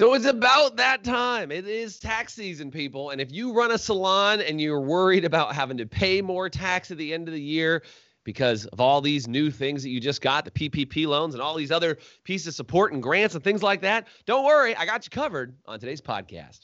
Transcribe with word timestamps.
So 0.00 0.14
it's 0.14 0.24
about 0.24 0.76
that 0.76 1.04
time. 1.04 1.52
It 1.52 1.68
is 1.68 1.98
tax 1.98 2.32
season, 2.32 2.70
people. 2.70 3.10
And 3.10 3.20
if 3.20 3.30
you 3.30 3.52
run 3.52 3.70
a 3.70 3.76
salon 3.76 4.40
and 4.40 4.58
you're 4.58 4.80
worried 4.80 5.26
about 5.26 5.54
having 5.54 5.76
to 5.76 5.84
pay 5.84 6.22
more 6.22 6.48
tax 6.48 6.90
at 6.90 6.96
the 6.96 7.12
end 7.12 7.28
of 7.28 7.34
the 7.34 7.42
year 7.42 7.82
because 8.24 8.64
of 8.64 8.80
all 8.80 9.02
these 9.02 9.28
new 9.28 9.50
things 9.50 9.82
that 9.82 9.90
you 9.90 10.00
just 10.00 10.22
got, 10.22 10.46
the 10.46 10.50
PPP 10.52 11.06
loans 11.06 11.34
and 11.34 11.42
all 11.42 11.54
these 11.54 11.70
other 11.70 11.98
pieces 12.24 12.46
of 12.46 12.54
support 12.54 12.94
and 12.94 13.02
grants 13.02 13.34
and 13.34 13.44
things 13.44 13.62
like 13.62 13.82
that, 13.82 14.08
don't 14.24 14.46
worry. 14.46 14.74
I 14.74 14.86
got 14.86 15.04
you 15.04 15.10
covered 15.10 15.54
on 15.66 15.78
today's 15.78 16.00
podcast. 16.00 16.60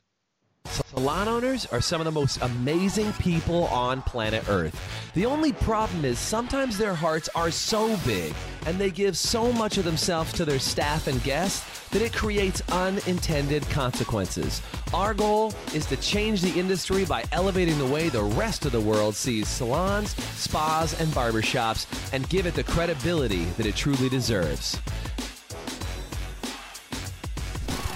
Salon 0.67 1.29
owners 1.29 1.67
are 1.67 1.81
some 1.81 2.01
of 2.01 2.05
the 2.05 2.11
most 2.11 2.41
amazing 2.43 3.13
people 3.15 3.65
on 3.65 4.03
planet 4.03 4.49
Earth. 4.49 4.79
The 5.15 5.27
only 5.27 5.53
problem 5.53 6.05
is 6.05 6.19
sometimes 6.19 6.79
their 6.79 6.95
hearts 6.95 7.29
are 7.35 7.51
so 7.51 7.97
big 7.99 8.35
and 8.67 8.79
they 8.79 8.91
give 8.91 9.17
so 9.17 9.53
much 9.53 9.79
of 9.79 9.85
themselves 9.85 10.33
to 10.35 10.45
their 10.45 10.59
staff 10.59 11.07
and 11.07 11.23
guests 11.23 11.89
that 11.91 12.03
it 12.03 12.13
creates 12.13 12.63
unintended 12.71 13.63
consequences. 13.71 14.63
Our 14.93 15.15
goal 15.15 15.55
is 15.75 15.87
to 15.87 15.97
change 15.97 16.43
the 16.43 16.59
industry 16.59 17.05
by 17.05 17.25
elevating 17.33 17.79
the 17.79 17.87
way 17.87 18.09
the 18.09 18.23
rest 18.23 18.67
of 18.67 18.73
the 18.73 18.81
world 18.81 19.15
sees 19.15 19.49
salons, 19.49 20.15
spas, 20.35 20.99
and 21.01 21.09
barbershops 21.13 21.87
and 22.13 22.29
give 22.29 22.47
it 22.47 22.55
the 22.55 22.65
credibility 22.65 23.45
that 23.57 23.67
it 23.67 23.77
truly 23.77 24.09
deserves. 24.09 24.79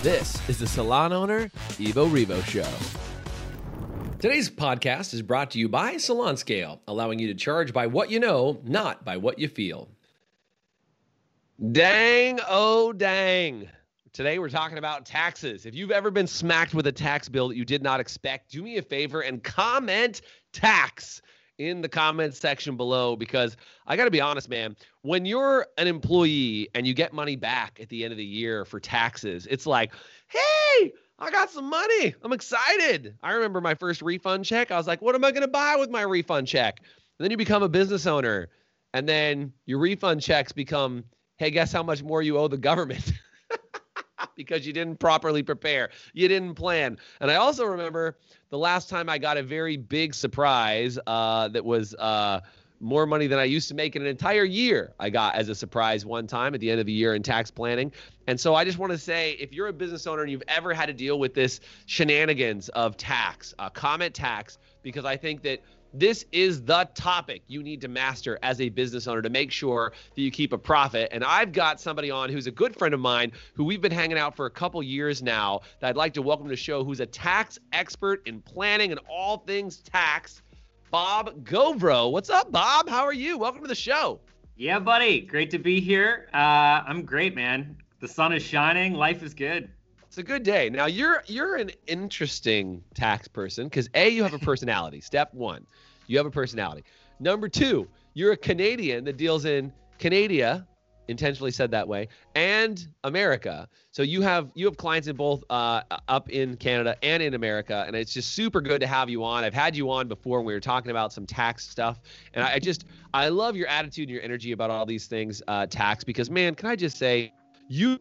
This 0.03 0.49
is 0.49 0.59
the 0.59 0.67
Salon 0.67 1.13
Owner 1.13 1.51
Evo 1.77 2.11
Revo 2.11 2.43
Show. 2.47 2.67
Today's 4.19 4.49
podcast 4.49 5.13
is 5.13 5.21
brought 5.21 5.51
to 5.51 5.59
you 5.59 5.69
by 5.69 5.99
Salon 5.99 6.39
Scale, 6.39 6.81
allowing 6.89 7.19
you 7.19 7.27
to 7.27 7.35
charge 7.35 7.75
by 7.75 7.87
what 7.87 8.11
you 8.11 8.19
know, 8.19 8.63
not 8.65 9.05
by 9.05 9.19
what 9.19 9.39
you 9.39 9.47
feel. 9.47 9.91
Dang, 11.73 12.41
oh, 12.49 12.95
dang. 12.95 13.69
Today 14.15 14.39
we're 14.39 14.49
talking 14.49 14.79
about 14.79 15.05
taxes. 15.05 15.67
If 15.67 15.75
you've 15.75 15.91
ever 15.91 16.11
been 16.11 16.27
smacked 16.27 16.73
with 16.73 16.87
a 16.87 16.93
tax 16.93 17.29
bill 17.29 17.49
that 17.49 17.59
you 17.59 17.67
did 17.67 17.83
not 17.83 18.01
expect, 18.01 18.51
do 18.51 18.63
me 18.63 18.79
a 18.79 18.83
favor 18.83 19.21
and 19.21 19.45
comment 19.45 20.23
tax 20.55 21.21
in 21.61 21.83
the 21.83 21.89
comments 21.89 22.39
section 22.39 22.77
below 22.77 23.17
because 23.17 23.57
I 23.87 23.97
got 23.97 24.07
to 24.07 24.11
be 24.11 24.21
honest, 24.21 24.49
man. 24.49 24.77
When 25.03 25.27
you're 25.27 25.67
an 25.77 25.87
employee 25.87 26.71
and 26.75 26.87
you 26.87 26.95
get 26.95 27.13
money 27.13 27.37
back 27.37 27.79
at 27.83 27.91
the 27.91 28.03
end 28.03 28.13
of 28.13 28.17
the 28.17 28.25
year 28.25 28.65
for 28.65 28.81
taxes, 28.81 29.47
it's 29.49 29.67
like, 29.67 29.93
hey, 30.29 30.93
I 31.19 31.31
got 31.31 31.51
some 31.51 31.69
money. 31.69 32.15
I'm 32.23 32.33
excited. 32.33 33.15
I 33.23 33.33
remember 33.33 33.61
my 33.61 33.75
first 33.75 34.01
refund 34.01 34.47
check. 34.47 34.71
I 34.71 34.79
was 34.79 34.87
like, 34.87 35.03
what 35.03 35.15
am 35.15 35.23
I 35.23 35.33
going 35.33 35.43
to 35.43 35.49
buy 35.49 35.77
with 35.77 35.91
my 35.91 36.03
refund 36.03 36.49
check? 36.49 36.81
And 36.81 37.25
then 37.25 37.31
you 37.31 37.37
become 37.37 37.63
a 37.63 37.69
business 37.69 38.07
owner, 38.07 38.49
and 38.95 39.07
then 39.07 39.53
your 39.67 39.81
refund 39.81 40.23
checks 40.23 40.53
become, 40.53 41.05
hey, 41.37 41.51
guess 41.51 41.71
how 41.71 41.83
much 41.83 42.03
more 42.03 42.23
you 42.23 42.39
owe 42.39 42.49
the 42.49 42.57
government? 42.57 43.13
because 44.37 44.67
you 44.67 44.73
didn't 44.73 44.99
properly 44.99 45.43
prepare. 45.43 45.91
You 46.13 46.29
didn't 46.29 46.55
plan. 46.55 46.99
And 47.21 47.31
I 47.31 47.37
also 47.37 47.65
remember 47.65 48.17
the 48.51 48.59
last 48.59 48.89
time 48.89 49.09
I 49.09 49.19
got 49.19 49.37
a 49.37 49.43
very 49.43 49.77
big 49.77 50.15
surprise 50.15 50.99
uh, 51.07 51.49
that 51.49 51.65
was 51.65 51.95
uh, 51.95 52.41
more 52.81 53.07
money 53.07 53.27
than 53.27 53.39
I 53.39 53.45
used 53.45 53.69
to 53.69 53.75
make 53.75 53.95
in 53.95 54.03
an 54.03 54.09
entire 54.09 54.45
year. 54.45 54.95
I 54.99 55.11
got 55.11 55.35
as 55.35 55.49
a 55.49 55.55
surprise 55.55 56.07
one 56.07 56.27
time 56.27 56.55
at 56.55 56.61
the 56.61 56.71
end 56.71 56.81
of 56.81 56.87
the 56.87 56.93
year 56.93 57.15
in 57.15 57.23
tax 57.23 57.51
planning. 57.51 57.93
And 58.27 58.41
so 58.41 58.55
I 58.55 58.65
just 58.65 58.79
want 58.79 58.93
to 58.93 58.99
say 58.99 59.33
if 59.33 59.53
you're 59.53 59.69
a 59.69 59.73
business 59.73 60.07
owner 60.07 60.23
and 60.23 60.31
you've 60.31 60.43
ever 60.49 60.73
had 60.73 60.87
to 60.87 60.95
deal 60.95 61.19
with 61.19 61.35
this 61.35 61.61
shenanigans 61.87 62.69
of 62.71 62.97
tax, 62.97 63.55
uh, 63.59 63.69
comment 63.69 64.15
tax, 64.15 64.59
because 64.83 65.05
I 65.05 65.17
think 65.17 65.43
that 65.43 65.61
this 65.93 66.25
is 66.33 66.63
the 66.63 66.89
topic 66.95 67.43
you 67.49 67.63
need 67.63 67.81
to 67.81 67.89
master 67.89 68.39
as 68.43 68.61
a 68.61 68.69
business 68.69 69.07
owner 69.09 69.23
to 69.23 69.31
make 69.31 69.51
sure 69.51 69.93
that 70.15 70.21
you 70.21 70.31
keep 70.31 70.53
a 70.53 70.59
profit. 70.59 71.09
And 71.13 71.25
I've 71.25 71.53
got 71.53 71.81
somebody 71.81 72.11
on 72.11 72.31
who's 72.31 72.47
a 72.47 72.51
good 72.51 72.77
friend 72.77 72.95
of 72.95 73.01
mine 73.01 73.33
who 73.55 73.65
we've 73.65 73.81
been 73.81 73.93
hanging 73.93 74.19
out 74.19 74.37
for 74.37 74.47
a 74.47 74.51
couple 74.51 74.83
years 74.83 75.23
now 75.23 75.61
that 75.81 75.89
I'd 75.89 75.97
like 75.97 76.15
to 76.15 76.23
welcome 76.23 76.47
to 76.47 76.51
the 76.51 76.57
show, 76.57 76.85
who's 76.85 77.01
a 77.01 77.07
tax 77.07 77.59
expert 77.73 78.27
in 78.27 78.41
planning 78.41 78.93
and 78.93 79.01
all 79.09 79.39
things 79.39 79.79
tax. 79.79 80.43
Bob 80.91 81.45
Gauvreau. 81.45 82.11
What's 82.11 82.31
up, 82.31 82.51
Bob? 82.51 82.89
How 82.89 83.05
are 83.05 83.13
you? 83.13 83.39
Welcome 83.39 83.63
to 83.63 83.69
the 83.69 83.75
show. 83.75 84.21
Yeah, 84.57 84.79
buddy. 84.79 85.21
Great 85.21 85.51
to 85.51 85.59
be 85.59 85.81
here. 85.81 86.29
Uh, 86.35 86.83
I'm 86.87 87.05
great, 87.05 87.35
man. 87.35 87.77
The 88.01 88.09
sun 88.09 88.33
is 88.33 88.43
shining. 88.43 88.95
Life 88.95 89.23
is 89.23 89.35
good. 89.35 89.71
It's 90.11 90.19
a 90.19 90.25
good 90.25 90.43
day. 90.43 90.69
Now 90.69 90.87
you're 90.87 91.23
you're 91.29 91.55
an 91.55 91.71
interesting 91.87 92.83
tax 92.95 93.29
person 93.29 93.69
because 93.69 93.89
a 93.95 94.09
you 94.09 94.25
have 94.25 94.35
a 94.35 94.41
personality. 94.41 95.01
Step 95.13 95.33
one, 95.33 95.65
you 96.09 96.17
have 96.17 96.27
a 96.27 96.33
personality. 96.33 96.83
Number 97.21 97.49
two, 97.49 97.87
you're 98.15 98.33
a 98.33 98.37
Canadian 98.37 99.05
that 99.05 99.17
deals 99.17 99.45
in 99.45 99.73
Canada, 99.99 100.67
intentionally 101.07 101.53
said 101.53 101.71
that 101.71 101.87
way, 101.87 102.09
and 102.35 102.89
America. 103.05 103.69
So 103.93 104.03
you 104.03 104.21
have 104.23 104.51
you 104.57 104.67
have 104.67 104.77
clients 104.77 105.07
in 105.07 105.15
both 105.15 105.45
uh, 105.49 105.83
up 106.09 106.29
in 106.29 106.57
Canada 106.57 106.97
and 107.05 107.23
in 107.23 107.35
America, 107.35 107.85
and 107.87 107.95
it's 107.95 108.13
just 108.13 108.33
super 108.35 108.61
good 108.61 108.81
to 108.81 108.89
have 108.89 109.09
you 109.09 109.23
on. 109.23 109.45
I've 109.45 109.55
had 109.55 109.77
you 109.77 109.93
on 109.93 110.09
before 110.09 110.39
when 110.39 110.47
we 110.47 110.55
were 110.55 110.59
talking 110.59 110.91
about 110.91 111.13
some 111.13 111.25
tax 111.25 111.69
stuff, 111.69 112.01
and 112.35 112.43
I 112.43 112.59
just 112.59 112.87
I 113.15 113.29
love 113.29 113.55
your 113.55 113.69
attitude 113.69 114.09
and 114.09 114.15
your 114.15 114.25
energy 114.25 114.51
about 114.51 114.71
all 114.71 114.87
these 114.87 115.07
things 115.07 115.41
uh, 115.47 115.67
tax 115.67 116.03
because 116.03 116.31
man, 116.31 116.57
can 116.57 116.69
I 116.69 116.75
just 116.75 116.99
say 116.99 117.33
you 117.69 118.01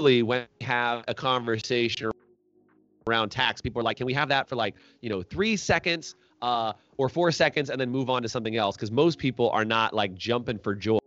usually 0.00 0.22
when 0.22 0.46
we 0.60 0.66
have 0.66 1.04
a 1.08 1.14
conversation 1.14 2.10
around 3.06 3.30
tax, 3.30 3.60
people 3.60 3.80
are 3.80 3.82
like, 3.82 3.96
can 3.96 4.06
we 4.06 4.14
have 4.14 4.28
that 4.28 4.48
for 4.48 4.56
like, 4.56 4.74
you 5.00 5.10
know, 5.10 5.22
three 5.22 5.56
seconds 5.56 6.14
uh, 6.42 6.72
or 6.96 7.08
four 7.08 7.30
seconds 7.30 7.70
and 7.70 7.80
then 7.80 7.90
move 7.90 8.08
on 8.08 8.22
to 8.22 8.28
something 8.28 8.56
else? 8.56 8.76
Because 8.76 8.90
most 8.90 9.18
people 9.18 9.50
are 9.50 9.64
not 9.64 9.94
like 9.94 10.14
jumping 10.14 10.58
for 10.58 10.74
joy 10.74 10.98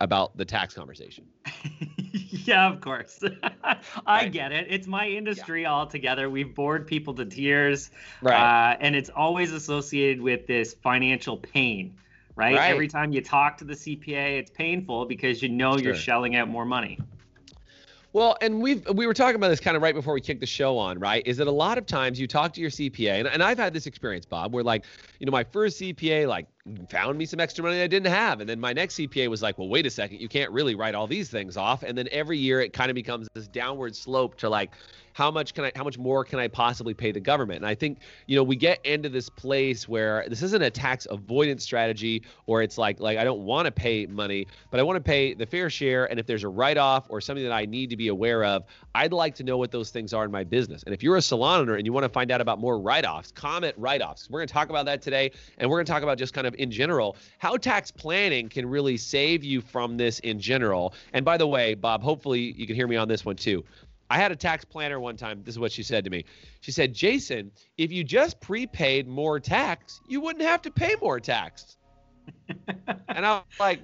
about 0.00 0.36
the 0.36 0.44
tax 0.44 0.74
conversation. 0.74 1.24
yeah, 2.12 2.68
of 2.70 2.80
course. 2.80 3.22
I 3.64 3.78
right. 4.06 4.32
get 4.32 4.52
it. 4.52 4.66
It's 4.68 4.86
my 4.86 5.08
industry 5.08 5.62
yeah. 5.62 5.72
altogether. 5.72 6.28
We've 6.28 6.54
bored 6.54 6.86
people 6.86 7.14
to 7.14 7.24
tears. 7.24 7.90
Right. 8.20 8.72
Uh, 8.72 8.76
and 8.80 8.94
it's 8.94 9.10
always 9.10 9.52
associated 9.52 10.20
with 10.20 10.46
this 10.46 10.74
financial 10.74 11.36
pain. 11.36 11.96
Right? 12.34 12.56
right? 12.56 12.70
Every 12.70 12.88
time 12.88 13.12
you 13.12 13.20
talk 13.20 13.58
to 13.58 13.64
the 13.64 13.74
CPA, 13.74 14.38
it's 14.38 14.50
painful 14.50 15.04
because 15.04 15.42
you 15.42 15.50
know 15.50 15.76
sure. 15.76 15.84
you're 15.84 15.94
shelling 15.94 16.34
out 16.34 16.48
more 16.48 16.64
money. 16.64 16.98
Well, 18.14 18.36
and 18.42 18.60
we've 18.60 18.86
we 18.90 19.06
were 19.06 19.14
talking 19.14 19.36
about 19.36 19.48
this 19.48 19.60
kind 19.60 19.76
of 19.76 19.82
right 19.82 19.94
before 19.94 20.12
we 20.12 20.20
kicked 20.20 20.40
the 20.40 20.46
show 20.46 20.76
on, 20.76 20.98
right? 20.98 21.26
Is 21.26 21.38
that 21.38 21.46
a 21.46 21.52
lot 21.52 21.78
of 21.78 21.86
times 21.86 22.20
you 22.20 22.26
talk 22.26 22.52
to 22.54 22.60
your 22.60 22.68
CPA, 22.68 23.20
and, 23.20 23.28
and 23.28 23.42
I've 23.42 23.58
had 23.58 23.72
this 23.72 23.86
experience, 23.86 24.26
Bob, 24.26 24.52
where 24.52 24.62
like, 24.62 24.84
you 25.18 25.24
know, 25.24 25.32
my 25.32 25.44
first 25.44 25.80
CPA 25.80 26.28
like 26.28 26.46
found 26.88 27.18
me 27.18 27.26
some 27.26 27.40
extra 27.40 27.64
money 27.64 27.82
I 27.82 27.86
didn't 27.86 28.12
have, 28.12 28.40
and 28.40 28.48
then 28.48 28.60
my 28.60 28.72
next 28.72 28.94
CPA 28.94 29.28
was 29.28 29.42
like, 29.42 29.58
well, 29.58 29.68
wait 29.68 29.84
a 29.86 29.90
second, 29.90 30.20
you 30.20 30.28
can't 30.28 30.50
really 30.52 30.74
write 30.74 30.94
all 30.94 31.06
these 31.06 31.28
things 31.28 31.56
off, 31.56 31.82
and 31.82 31.98
then 31.98 32.08
every 32.12 32.38
year 32.38 32.60
it 32.60 32.72
kind 32.72 32.90
of 32.90 32.94
becomes 32.94 33.28
this 33.34 33.48
downward 33.48 33.96
slope 33.96 34.36
to 34.38 34.48
like, 34.48 34.70
how 35.12 35.30
much 35.30 35.54
can 35.54 35.64
I 35.64 35.72
how 35.74 35.84
much 35.84 35.98
more 35.98 36.24
can 36.24 36.38
I 36.38 36.48
possibly 36.48 36.94
pay 36.94 37.12
the 37.12 37.20
government? 37.20 37.58
And 37.58 37.66
I 37.66 37.74
think, 37.74 37.98
you 38.26 38.36
know, 38.36 38.42
we 38.42 38.56
get 38.56 38.84
into 38.84 39.08
this 39.08 39.28
place 39.28 39.88
where 39.88 40.24
this 40.28 40.42
isn't 40.42 40.62
a 40.62 40.70
tax 40.70 41.06
avoidance 41.10 41.62
strategy 41.62 42.22
or 42.46 42.62
it's 42.62 42.78
like 42.78 43.00
like 43.00 43.18
I 43.18 43.24
don't 43.24 43.42
want 43.42 43.66
to 43.66 43.72
pay 43.72 44.06
money, 44.06 44.46
but 44.70 44.80
I 44.80 44.82
want 44.82 44.96
to 44.96 45.02
pay 45.02 45.34
the 45.34 45.46
fair 45.46 45.70
share 45.70 46.06
and 46.10 46.18
if 46.18 46.26
there's 46.26 46.44
a 46.44 46.48
write-off 46.48 47.06
or 47.08 47.20
something 47.20 47.44
that 47.44 47.52
I 47.52 47.66
need 47.66 47.90
to 47.90 47.96
be 47.96 48.08
aware 48.08 48.44
of, 48.44 48.64
I'd 48.94 49.12
like 49.12 49.34
to 49.36 49.44
know 49.44 49.58
what 49.58 49.70
those 49.70 49.90
things 49.90 50.12
are 50.12 50.24
in 50.24 50.30
my 50.30 50.44
business. 50.44 50.82
And 50.84 50.94
if 50.94 51.02
you're 51.02 51.16
a 51.16 51.22
salon 51.22 51.60
owner 51.60 51.74
and 51.76 51.86
you 51.86 51.92
want 51.92 52.04
to 52.04 52.08
find 52.08 52.30
out 52.30 52.40
about 52.40 52.58
more 52.58 52.78
write-offs, 52.78 53.32
comment 53.32 53.74
write-offs. 53.76 54.30
We're 54.30 54.40
going 54.40 54.48
to 54.48 54.54
talk 54.54 54.70
about 54.70 54.86
that 54.86 55.02
today 55.02 55.32
and 55.58 55.70
we're 55.70 55.76
going 55.76 55.86
to 55.86 55.92
talk 55.92 56.02
about 56.02 56.18
just 56.18 56.32
kind 56.34 56.46
of 56.46 56.51
in 56.54 56.70
general 56.70 57.16
how 57.38 57.56
tax 57.56 57.90
planning 57.90 58.48
can 58.48 58.68
really 58.68 58.96
save 58.96 59.44
you 59.44 59.60
from 59.60 59.96
this 59.96 60.18
in 60.20 60.40
general. 60.40 60.94
And 61.12 61.24
by 61.24 61.36
the 61.36 61.46
way, 61.46 61.74
Bob, 61.74 62.02
hopefully 62.02 62.52
you 62.56 62.66
can 62.66 62.76
hear 62.76 62.86
me 62.86 62.96
on 62.96 63.08
this 63.08 63.24
one 63.24 63.36
too. 63.36 63.64
I 64.10 64.18
had 64.18 64.30
a 64.30 64.36
tax 64.36 64.64
planner 64.64 65.00
one 65.00 65.16
time. 65.16 65.42
This 65.42 65.54
is 65.54 65.58
what 65.58 65.72
she 65.72 65.82
said 65.82 66.04
to 66.04 66.10
me. 66.10 66.26
She 66.60 66.70
said, 66.70 66.92
Jason, 66.92 67.50
if 67.78 67.90
you 67.90 68.04
just 68.04 68.40
prepaid 68.40 69.08
more 69.08 69.40
tax, 69.40 70.02
you 70.06 70.20
wouldn't 70.20 70.44
have 70.44 70.60
to 70.62 70.70
pay 70.70 70.96
more 71.00 71.18
tax. 71.18 71.78
and 73.08 73.24
I 73.24 73.36
was 73.36 73.44
like, 73.58 73.80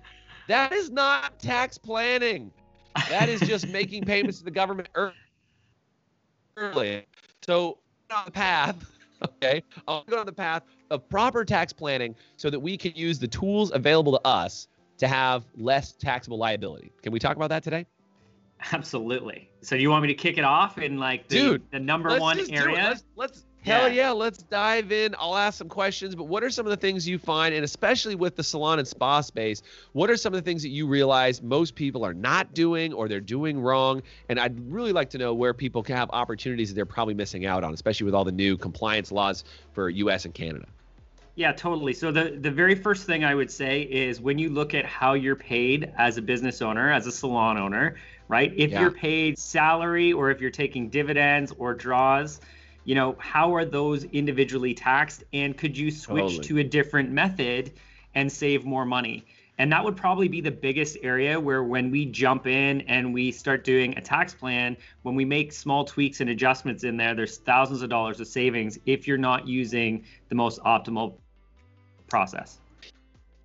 that 0.48 0.72
is 0.72 0.90
not 0.90 1.38
tax 1.38 1.78
planning. 1.78 2.50
That 3.08 3.28
is 3.30 3.40
just 3.40 3.68
making 3.68 4.04
payments 4.04 4.38
to 4.38 4.44
the 4.44 4.50
government 4.50 4.88
early. 6.56 7.06
So 7.42 7.78
on 8.10 8.24
the 8.26 8.30
path, 8.30 8.76
okay, 9.24 9.62
I'll 9.86 10.04
go 10.04 10.18
on 10.18 10.26
the 10.26 10.32
path 10.32 10.62
of 10.90 11.08
proper 11.08 11.44
tax 11.44 11.72
planning 11.72 12.14
so 12.36 12.50
that 12.50 12.60
we 12.60 12.76
can 12.76 12.92
use 12.94 13.18
the 13.18 13.28
tools 13.28 13.70
available 13.72 14.12
to 14.12 14.26
us 14.26 14.68
to 14.98 15.08
have 15.08 15.44
less 15.56 15.92
taxable 15.92 16.38
liability. 16.38 16.92
Can 17.02 17.12
we 17.12 17.18
talk 17.18 17.36
about 17.36 17.48
that 17.48 17.62
today? 17.62 17.86
Absolutely. 18.72 19.50
So 19.62 19.76
you 19.76 19.90
want 19.90 20.02
me 20.02 20.08
to 20.08 20.14
kick 20.14 20.38
it 20.38 20.44
off 20.44 20.78
in 20.78 20.98
like 20.98 21.28
the, 21.28 21.36
Dude, 21.36 21.62
the 21.70 21.78
number 21.78 22.18
one 22.18 22.40
area? 22.50 22.88
Let's, 22.88 23.04
let's 23.14 23.44
hell 23.68 23.88
yeah. 23.88 24.06
yeah, 24.06 24.10
let's 24.10 24.42
dive 24.42 24.92
in. 24.92 25.14
I'll 25.18 25.36
ask 25.36 25.58
some 25.58 25.68
questions, 25.68 26.14
but 26.14 26.24
what 26.24 26.42
are 26.42 26.50
some 26.50 26.66
of 26.66 26.70
the 26.70 26.76
things 26.76 27.06
you 27.06 27.18
find, 27.18 27.54
and 27.54 27.64
especially 27.64 28.14
with 28.14 28.36
the 28.36 28.42
salon 28.42 28.78
and 28.78 28.88
spa 28.88 29.20
space, 29.20 29.62
what 29.92 30.10
are 30.10 30.16
some 30.16 30.34
of 30.34 30.42
the 30.42 30.48
things 30.48 30.62
that 30.62 30.70
you 30.70 30.86
realize 30.86 31.42
most 31.42 31.74
people 31.74 32.04
are 32.04 32.14
not 32.14 32.54
doing 32.54 32.92
or 32.92 33.08
they're 33.08 33.20
doing 33.20 33.60
wrong? 33.60 34.02
And 34.28 34.40
I'd 34.40 34.58
really 34.72 34.92
like 34.92 35.10
to 35.10 35.18
know 35.18 35.34
where 35.34 35.54
people 35.54 35.82
can 35.82 35.96
have 35.96 36.10
opportunities 36.12 36.68
that 36.68 36.74
they're 36.74 36.86
probably 36.86 37.14
missing 37.14 37.46
out 37.46 37.64
on, 37.64 37.74
especially 37.74 38.06
with 38.06 38.14
all 38.14 38.24
the 38.24 38.32
new 38.32 38.56
compliance 38.56 39.12
laws 39.12 39.44
for 39.72 39.88
US 39.90 40.24
and 40.24 40.34
Canada. 40.34 40.66
Yeah, 41.38 41.52
totally. 41.52 41.92
So 41.92 42.10
the 42.10 42.36
the 42.40 42.50
very 42.50 42.74
first 42.74 43.06
thing 43.06 43.22
I 43.22 43.32
would 43.32 43.48
say 43.48 43.82
is 43.82 44.20
when 44.20 44.40
you 44.40 44.48
look 44.48 44.74
at 44.74 44.84
how 44.84 45.12
you're 45.12 45.36
paid 45.36 45.92
as 45.96 46.16
a 46.16 46.22
business 46.22 46.60
owner, 46.60 46.90
as 46.90 47.06
a 47.06 47.12
salon 47.12 47.58
owner, 47.58 47.94
right? 48.26 48.52
If 48.56 48.72
yeah. 48.72 48.80
you're 48.80 48.90
paid 48.90 49.38
salary 49.38 50.12
or 50.12 50.32
if 50.32 50.40
you're 50.40 50.50
taking 50.50 50.88
dividends 50.88 51.52
or 51.56 51.74
draws, 51.74 52.40
you 52.88 52.94
know, 52.94 53.14
how 53.18 53.54
are 53.54 53.66
those 53.66 54.04
individually 54.04 54.72
taxed? 54.72 55.22
And 55.34 55.54
could 55.58 55.76
you 55.76 55.90
switch 55.90 56.36
totally. 56.36 56.44
to 56.44 56.58
a 56.60 56.64
different 56.64 57.10
method 57.10 57.74
and 58.14 58.32
save 58.32 58.64
more 58.64 58.86
money? 58.86 59.26
And 59.58 59.70
that 59.72 59.84
would 59.84 59.94
probably 59.94 60.26
be 60.26 60.40
the 60.40 60.50
biggest 60.50 60.96
area 61.02 61.38
where 61.38 61.62
when 61.62 61.90
we 61.90 62.06
jump 62.06 62.46
in 62.46 62.80
and 62.82 63.12
we 63.12 63.30
start 63.30 63.62
doing 63.62 63.92
a 63.98 64.00
tax 64.00 64.32
plan, 64.32 64.74
when 65.02 65.14
we 65.14 65.26
make 65.26 65.52
small 65.52 65.84
tweaks 65.84 66.22
and 66.22 66.30
adjustments 66.30 66.82
in 66.82 66.96
there, 66.96 67.14
there's 67.14 67.36
thousands 67.36 67.82
of 67.82 67.90
dollars 67.90 68.20
of 68.20 68.26
savings 68.26 68.78
if 68.86 69.06
you're 69.06 69.18
not 69.18 69.46
using 69.46 70.02
the 70.30 70.34
most 70.34 70.58
optimal 70.62 71.18
process. 72.08 72.58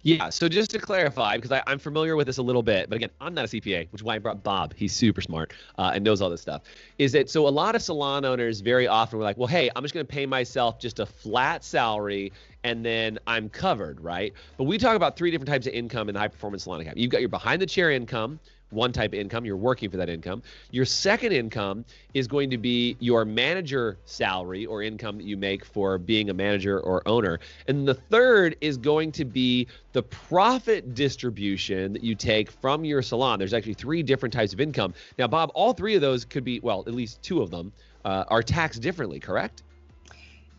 Yeah. 0.03 0.29
So 0.29 0.49
just 0.49 0.69
to 0.71 0.79
clarify, 0.79 1.37
because 1.37 1.51
I, 1.51 1.63
am 1.65 1.79
familiar 1.79 2.17
with 2.17 2.27
this 2.27 2.37
a 2.37 2.41
little 2.41 2.61
bit, 2.61 2.89
but 2.89 2.97
again, 2.97 3.09
I'm 3.21 3.33
not 3.33 3.45
a 3.45 3.47
CPA, 3.47 3.91
which 3.91 4.01
is 4.01 4.03
why 4.03 4.15
I 4.15 4.19
brought 4.19 4.43
Bob. 4.43 4.73
He's 4.75 4.93
super 4.93 5.21
smart 5.21 5.53
uh, 5.77 5.91
and 5.95 6.03
knows 6.03 6.21
all 6.21 6.29
this 6.29 6.41
stuff. 6.41 6.63
Is 6.97 7.13
that 7.13 7.29
so? 7.29 7.47
A 7.47 7.49
lot 7.49 7.73
of 7.73 7.81
salon 7.81 8.25
owners 8.25 8.59
very 8.59 8.85
often 8.85 9.17
were 9.17 9.23
like, 9.23 9.37
well, 9.37 9.47
hey, 9.47 9.69
I'm 9.75 9.81
just 9.81 9.93
going 9.93 10.05
to 10.05 10.11
pay 10.11 10.25
myself 10.25 10.77
just 10.77 10.99
a 10.99 11.05
flat 11.05 11.63
salary 11.63 12.33
and 12.65 12.85
then 12.85 13.17
I'm 13.27 13.49
covered, 13.49 13.99
right? 14.01 14.33
But 14.57 14.65
we 14.65 14.77
talk 14.77 14.95
about 14.95 15.15
three 15.17 15.31
different 15.31 15.49
types 15.49 15.67
of 15.67 15.73
income 15.73 16.09
in 16.09 16.13
the 16.13 16.19
high 16.19 16.27
performance 16.27 16.63
salon 16.63 16.81
academy. 16.81 17.01
You've 17.01 17.11
got 17.11 17.21
your 17.21 17.29
behind 17.29 17.61
the 17.61 17.65
chair 17.65 17.91
income, 17.91 18.39
one 18.73 18.91
type 18.91 19.13
of 19.13 19.19
income. 19.19 19.45
You're 19.45 19.57
working 19.57 19.89
for 19.89 19.97
that 19.97 20.09
income. 20.09 20.43
Your 20.71 20.85
second 20.85 21.31
income 21.31 21.85
is 22.13 22.27
going 22.27 22.49
to 22.49 22.57
be 22.57 22.97
your 22.99 23.25
manager 23.25 23.97
salary 24.05 24.65
or 24.65 24.81
income 24.81 25.17
that 25.17 25.25
you 25.25 25.37
make 25.37 25.65
for 25.65 25.97
being 25.97 26.29
a 26.29 26.33
manager 26.33 26.79
or 26.79 27.07
owner. 27.07 27.39
And 27.67 27.87
the 27.87 27.93
third 27.93 28.55
is 28.61 28.77
going 28.77 29.11
to 29.13 29.25
be 29.25 29.67
the 29.93 30.03
profit 30.03 30.95
distribution 30.95 31.93
that 31.93 32.03
you 32.03 32.15
take 32.15 32.51
from 32.51 32.83
your 32.83 33.01
salon. 33.01 33.39
There's 33.39 33.53
actually 33.53 33.75
three 33.75 34.03
different 34.03 34.33
types 34.33 34.53
of 34.53 34.59
income. 34.59 34.93
Now, 35.17 35.27
Bob, 35.27 35.51
all 35.53 35.73
three 35.73 35.95
of 35.95 36.01
those 36.01 36.25
could 36.25 36.43
be, 36.43 36.59
well, 36.59 36.83
at 36.87 36.93
least 36.93 37.21
two 37.21 37.41
of 37.41 37.51
them 37.51 37.71
uh, 38.05 38.25
are 38.27 38.43
taxed 38.43 38.81
differently, 38.81 39.19
correct? 39.19 39.63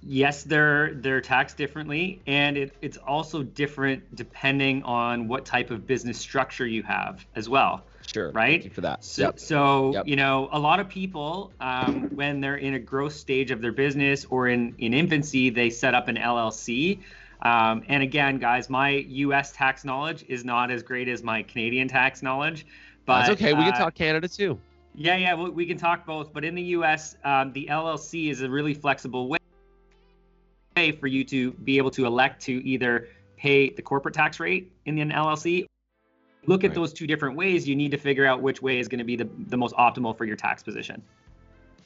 yes, 0.06 0.42
they're 0.42 0.94
they're 0.94 1.20
taxed 1.20 1.56
differently, 1.56 2.20
and 2.26 2.56
it, 2.56 2.76
it's 2.82 2.96
also 2.98 3.42
different 3.42 4.14
depending 4.14 4.82
on 4.82 5.28
what 5.28 5.44
type 5.44 5.70
of 5.70 5.86
business 5.86 6.18
structure 6.18 6.66
you 6.66 6.82
have 6.82 7.24
as 7.34 7.48
well. 7.48 7.84
Sure. 8.06 8.30
Right. 8.30 8.52
Thank 8.52 8.64
you 8.64 8.70
for 8.70 8.82
that. 8.82 9.04
So, 9.04 9.22
yep. 9.22 9.40
so 9.40 9.92
yep. 9.92 10.06
you 10.06 10.16
know, 10.16 10.48
a 10.52 10.58
lot 10.58 10.78
of 10.78 10.88
people, 10.88 11.52
um, 11.60 12.10
when 12.14 12.40
they're 12.40 12.56
in 12.56 12.74
a 12.74 12.78
growth 12.78 13.14
stage 13.14 13.50
of 13.50 13.60
their 13.60 13.72
business 13.72 14.24
or 14.26 14.48
in 14.48 14.74
in 14.78 14.94
infancy, 14.94 15.50
they 15.50 15.70
set 15.70 15.94
up 15.94 16.08
an 16.08 16.16
LLC. 16.16 17.00
Um, 17.42 17.82
and 17.88 18.02
again, 18.02 18.38
guys, 18.38 18.70
my 18.70 18.90
U.S. 18.90 19.52
tax 19.52 19.84
knowledge 19.84 20.24
is 20.28 20.44
not 20.44 20.70
as 20.70 20.82
great 20.82 21.08
as 21.08 21.22
my 21.22 21.42
Canadian 21.42 21.88
tax 21.88 22.22
knowledge. 22.22 22.66
But 23.04 23.26
that's 23.26 23.30
okay. 23.32 23.52
We 23.52 23.64
can 23.64 23.74
uh, 23.74 23.78
talk 23.78 23.94
Canada 23.94 24.28
too. 24.28 24.58
Yeah, 24.94 25.16
yeah, 25.16 25.34
we, 25.34 25.50
we 25.50 25.66
can 25.66 25.76
talk 25.76 26.06
both. 26.06 26.32
But 26.32 26.44
in 26.44 26.54
the 26.54 26.62
U.S., 26.62 27.16
um, 27.24 27.52
the 27.52 27.66
LLC 27.70 28.30
is 28.30 28.42
a 28.42 28.48
really 28.48 28.74
flexible 28.74 29.28
way 29.28 29.38
for 30.92 31.06
you 31.06 31.24
to 31.24 31.52
be 31.52 31.76
able 31.78 31.90
to 31.92 32.06
elect 32.06 32.42
to 32.42 32.66
either 32.66 33.08
pay 33.36 33.70
the 33.70 33.82
corporate 33.82 34.14
tax 34.14 34.40
rate 34.40 34.72
in 34.86 34.98
an 34.98 35.10
LLC. 35.10 35.66
Look 36.46 36.64
at 36.64 36.68
right. 36.68 36.74
those 36.74 36.92
two 36.92 37.06
different 37.06 37.36
ways. 37.36 37.68
You 37.68 37.76
need 37.76 37.90
to 37.90 37.98
figure 37.98 38.26
out 38.26 38.42
which 38.42 38.62
way 38.62 38.78
is 38.78 38.88
going 38.88 38.98
to 38.98 39.04
be 39.04 39.16
the, 39.16 39.28
the 39.48 39.56
most 39.56 39.74
optimal 39.76 40.16
for 40.16 40.24
your 40.24 40.36
tax 40.36 40.62
position. 40.62 41.02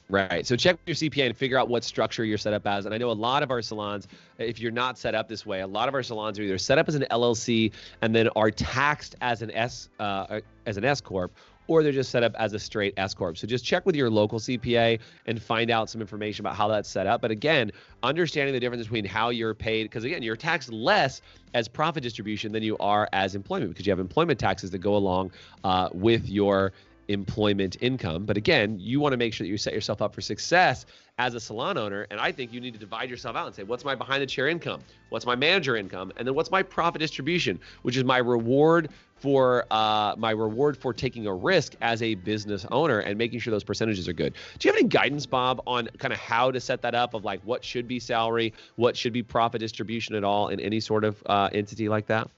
Right. 0.09 0.45
So 0.45 0.55
check 0.55 0.77
with 0.85 0.99
your 0.99 1.09
CPA 1.09 1.27
and 1.27 1.37
figure 1.37 1.57
out 1.57 1.69
what 1.69 1.83
structure 1.83 2.25
you're 2.25 2.39
set 2.39 2.53
up 2.53 2.65
as. 2.65 2.85
And 2.85 2.95
I 2.95 2.97
know 2.97 3.11
a 3.11 3.13
lot 3.13 3.43
of 3.43 3.51
our 3.51 3.61
salons, 3.61 4.07
if 4.39 4.59
you're 4.59 4.71
not 4.71 4.97
set 4.97 5.13
up 5.13 5.27
this 5.27 5.45
way, 5.45 5.61
a 5.61 5.67
lot 5.67 5.87
of 5.87 5.93
our 5.93 6.01
salons 6.01 6.39
are 6.39 6.41
either 6.41 6.57
set 6.57 6.79
up 6.79 6.87
as 6.87 6.95
an 6.95 7.05
LLC 7.11 7.71
and 8.01 8.15
then 8.15 8.27
are 8.29 8.49
taxed 8.49 9.15
as 9.21 9.43
an 9.43 9.51
S 9.51 9.89
uh, 9.99 10.39
as 10.65 10.77
an 10.77 10.83
S 10.83 10.99
corp, 10.99 11.31
or 11.69 11.83
they're 11.83 11.91
just 11.91 12.09
set 12.09 12.23
up 12.23 12.33
as 12.35 12.53
a 12.53 12.59
straight 12.59 12.95
S 12.97 13.13
corp. 13.13 13.37
So 13.37 13.45
just 13.45 13.63
check 13.63 13.85
with 13.85 13.95
your 13.95 14.09
local 14.09 14.39
CPA 14.39 14.99
and 15.27 15.41
find 15.41 15.69
out 15.69 15.89
some 15.89 16.01
information 16.01 16.43
about 16.43 16.55
how 16.55 16.67
that's 16.67 16.89
set 16.89 17.05
up. 17.05 17.21
But 17.21 17.29
again, 17.29 17.71
understanding 18.01 18.53
the 18.53 18.59
difference 18.59 18.83
between 18.83 19.05
how 19.05 19.29
you're 19.29 19.53
paid, 19.53 19.83
because 19.83 20.03
again, 20.03 20.23
you're 20.23 20.35
taxed 20.35 20.73
less 20.73 21.21
as 21.53 21.67
profit 21.67 22.01
distribution 22.01 22.51
than 22.51 22.63
you 22.63 22.75
are 22.79 23.07
as 23.13 23.35
employment 23.35 23.69
because 23.69 23.85
you 23.85 23.91
have 23.91 23.99
employment 23.99 24.39
taxes 24.39 24.71
that 24.71 24.79
go 24.79 24.95
along 24.95 25.31
uh, 25.63 25.89
with 25.93 26.27
your 26.27 26.73
employment 27.09 27.75
income. 27.81 28.25
But 28.25 28.37
again, 28.37 28.77
you 28.79 28.99
want 28.99 29.13
to 29.13 29.17
make 29.17 29.33
sure 29.33 29.45
that 29.45 29.49
you 29.49 29.57
set 29.57 29.73
yourself 29.73 30.01
up 30.01 30.13
for 30.13 30.21
success 30.21 30.85
as 31.17 31.33
a 31.33 31.39
salon 31.39 31.77
owner. 31.77 32.07
And 32.11 32.19
I 32.19 32.31
think 32.31 32.53
you 32.53 32.61
need 32.61 32.73
to 32.73 32.79
divide 32.79 33.09
yourself 33.09 33.35
out 33.35 33.47
and 33.47 33.55
say, 33.55 33.63
what's 33.63 33.83
my 33.83 33.95
behind 33.95 34.21
the 34.21 34.27
chair 34.27 34.47
income? 34.47 34.81
What's 35.09 35.25
my 35.25 35.35
manager 35.35 35.75
income? 35.75 36.13
And 36.17 36.27
then 36.27 36.35
what's 36.35 36.51
my 36.51 36.63
profit 36.63 37.01
distribution, 37.01 37.59
which 37.81 37.97
is 37.97 38.03
my 38.03 38.19
reward 38.19 38.89
for 39.19 39.65
uh, 39.71 40.15
my 40.17 40.31
reward 40.31 40.77
for 40.77 40.93
taking 40.93 41.27
a 41.27 41.33
risk 41.33 41.75
as 41.81 42.01
a 42.01 42.15
business 42.15 42.65
owner 42.71 42.99
and 42.99 43.17
making 43.17 43.39
sure 43.39 43.51
those 43.51 43.63
percentages 43.63 44.07
are 44.07 44.13
good. 44.13 44.33
Do 44.57 44.67
you 44.67 44.73
have 44.73 44.79
any 44.79 44.89
guidance, 44.89 45.25
Bob, 45.25 45.61
on 45.67 45.87
kind 45.97 46.13
of 46.13 46.19
how 46.19 46.51
to 46.51 46.59
set 46.59 46.81
that 46.83 46.95
up 46.95 47.13
of 47.13 47.25
like 47.25 47.41
what 47.43 47.63
should 47.63 47.87
be 47.87 47.99
salary, 47.99 48.53
what 48.75 48.95
should 48.95 49.13
be 49.13 49.23
profit 49.23 49.59
distribution 49.59 50.15
at 50.15 50.23
all 50.23 50.49
in 50.49 50.59
any 50.59 50.79
sort 50.79 51.03
of 51.03 51.21
uh, 51.25 51.49
entity 51.51 51.89
like 51.89 52.07
that? 52.07 52.29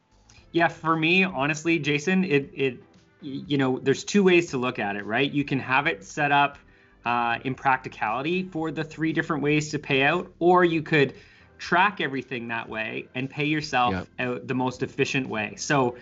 Yeah, 0.51 0.67
for 0.67 0.95
me, 0.95 1.23
honestly, 1.23 1.79
Jason, 1.79 2.23
it 2.23 2.49
it 2.53 2.83
you 3.21 3.57
know, 3.57 3.79
there's 3.79 4.03
two 4.03 4.23
ways 4.23 4.49
to 4.49 4.57
look 4.57 4.79
at 4.79 4.95
it, 4.95 5.05
right? 5.05 5.31
You 5.31 5.43
can 5.43 5.59
have 5.59 5.87
it 5.87 6.03
set 6.03 6.31
up 6.31 6.57
uh, 7.05 7.37
in 7.43 7.55
practicality 7.55 8.43
for 8.43 8.71
the 8.71 8.83
three 8.83 9.13
different 9.13 9.43
ways 9.43 9.71
to 9.71 9.79
pay 9.79 10.03
out, 10.03 10.31
or 10.39 10.65
you 10.65 10.81
could 10.81 11.13
track 11.57 12.01
everything 12.01 12.47
that 12.47 12.67
way 12.67 13.07
and 13.13 13.29
pay 13.29 13.45
yourself 13.45 14.07
out 14.17 14.47
the 14.47 14.55
most 14.55 14.81
efficient 14.81 15.29
way. 15.29 15.53
So, 15.57 15.95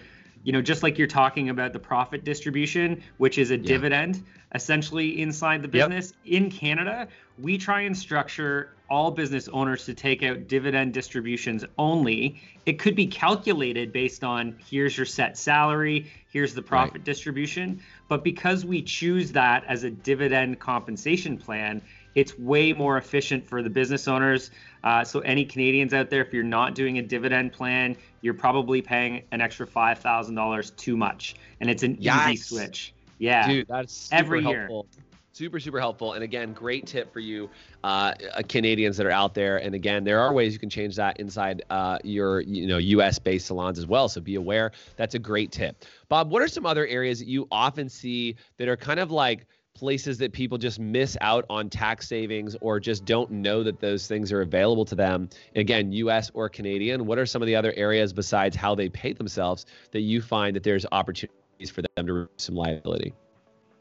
you 0.43 0.53
know, 0.53 0.61
just 0.61 0.83
like 0.83 0.97
you're 0.97 1.07
talking 1.07 1.49
about 1.49 1.73
the 1.73 1.79
profit 1.79 2.23
distribution, 2.23 3.03
which 3.17 3.37
is 3.37 3.51
a 3.51 3.57
yep. 3.57 3.65
dividend 3.65 4.23
essentially 4.55 5.21
inside 5.21 5.61
the 5.61 5.67
business, 5.67 6.13
yep. 6.23 6.43
in 6.43 6.49
Canada, 6.49 7.07
we 7.37 7.57
try 7.57 7.81
and 7.81 7.97
structure 7.97 8.71
all 8.89 9.11
business 9.11 9.47
owners 9.49 9.85
to 9.85 9.93
take 9.93 10.23
out 10.23 10.47
dividend 10.47 10.93
distributions 10.93 11.63
only. 11.77 12.41
It 12.65 12.79
could 12.79 12.95
be 12.95 13.05
calculated 13.05 13.91
based 13.91 14.23
on 14.23 14.55
here's 14.57 14.97
your 14.97 15.05
set 15.05 15.37
salary, 15.37 16.11
here's 16.31 16.53
the 16.53 16.61
profit 16.61 16.95
right. 16.95 17.03
distribution. 17.03 17.81
But 18.07 18.23
because 18.23 18.65
we 18.65 18.81
choose 18.81 19.31
that 19.33 19.63
as 19.67 19.83
a 19.83 19.91
dividend 19.91 20.59
compensation 20.59 21.37
plan, 21.37 21.81
it's 22.15 22.37
way 22.37 22.73
more 22.73 22.97
efficient 22.97 23.47
for 23.47 23.61
the 23.61 23.69
business 23.69 24.07
owners. 24.07 24.51
Uh, 24.83 25.03
so, 25.03 25.19
any 25.21 25.45
Canadians 25.45 25.93
out 25.93 26.09
there, 26.09 26.21
if 26.21 26.33
you're 26.33 26.43
not 26.43 26.75
doing 26.75 26.97
a 26.97 27.01
dividend 27.01 27.53
plan, 27.53 27.95
you're 28.21 28.33
probably 28.33 28.81
paying 28.81 29.23
an 29.31 29.41
extra 29.41 29.67
$5,000 29.67 30.75
too 30.75 30.97
much. 30.97 31.35
And 31.59 31.69
it's 31.69 31.83
an 31.83 31.97
Yikes. 31.97 32.31
easy 32.31 32.35
switch. 32.35 32.93
Yeah. 33.17 33.47
Dude, 33.47 33.67
that's 33.67 34.09
every 34.11 34.41
helpful. 34.41 34.87
year 34.91 35.03
super 35.39 35.57
super 35.57 35.79
helpful 35.79 36.13
and 36.13 36.23
again 36.23 36.51
great 36.51 36.85
tip 36.85 37.13
for 37.13 37.21
you 37.21 37.49
uh, 37.85 38.13
uh, 38.33 38.41
canadians 38.49 38.97
that 38.97 39.05
are 39.05 39.11
out 39.11 39.33
there 39.33 39.55
and 39.55 39.73
again 39.73 40.03
there 40.03 40.19
are 40.19 40.33
ways 40.33 40.51
you 40.51 40.59
can 40.59 40.69
change 40.69 40.97
that 40.97 41.17
inside 41.17 41.63
uh, 41.69 41.97
your 42.03 42.41
you 42.41 42.67
know 42.67 42.77
us 42.77 43.19
based 43.19 43.47
salons 43.47 43.79
as 43.79 43.87
well 43.87 44.09
so 44.09 44.19
be 44.19 44.35
aware 44.35 44.71
that's 44.97 45.15
a 45.15 45.19
great 45.19 45.49
tip 45.49 45.85
bob 46.09 46.29
what 46.29 46.41
are 46.41 46.47
some 46.49 46.65
other 46.65 46.85
areas 46.87 47.19
that 47.19 47.27
you 47.29 47.47
often 47.51 47.87
see 47.87 48.35
that 48.57 48.67
are 48.67 48.75
kind 48.75 48.99
of 48.99 49.11
like 49.11 49.45
places 49.79 50.17
that 50.17 50.33
people 50.33 50.57
just 50.57 50.79
miss 50.79 51.17
out 51.21 51.45
on 51.49 51.69
tax 51.69 52.07
savings 52.07 52.55
or 52.59 52.79
just 52.79 53.05
don't 53.05 53.31
know 53.31 53.63
that 53.63 53.79
those 53.79 54.07
things 54.07 54.31
are 54.31 54.41
available 54.41 54.83
to 54.85 54.95
them 54.95 55.29
again 55.55 55.91
us 55.93 56.29
or 56.33 56.49
canadian 56.49 57.05
what 57.05 57.17
are 57.17 57.25
some 57.25 57.41
of 57.41 57.45
the 57.45 57.55
other 57.55 57.73
areas 57.77 58.11
besides 58.11 58.55
how 58.55 58.75
they 58.75 58.89
pay 58.89 59.13
themselves 59.13 59.65
that 59.91 60.01
you 60.01 60.21
find 60.21 60.55
that 60.55 60.63
there's 60.63 60.85
opportunities 60.91 61.69
for 61.71 61.81
them 61.95 62.05
to 62.05 62.13
reduce 62.13 62.43
some 62.43 62.55
liability 62.55 63.13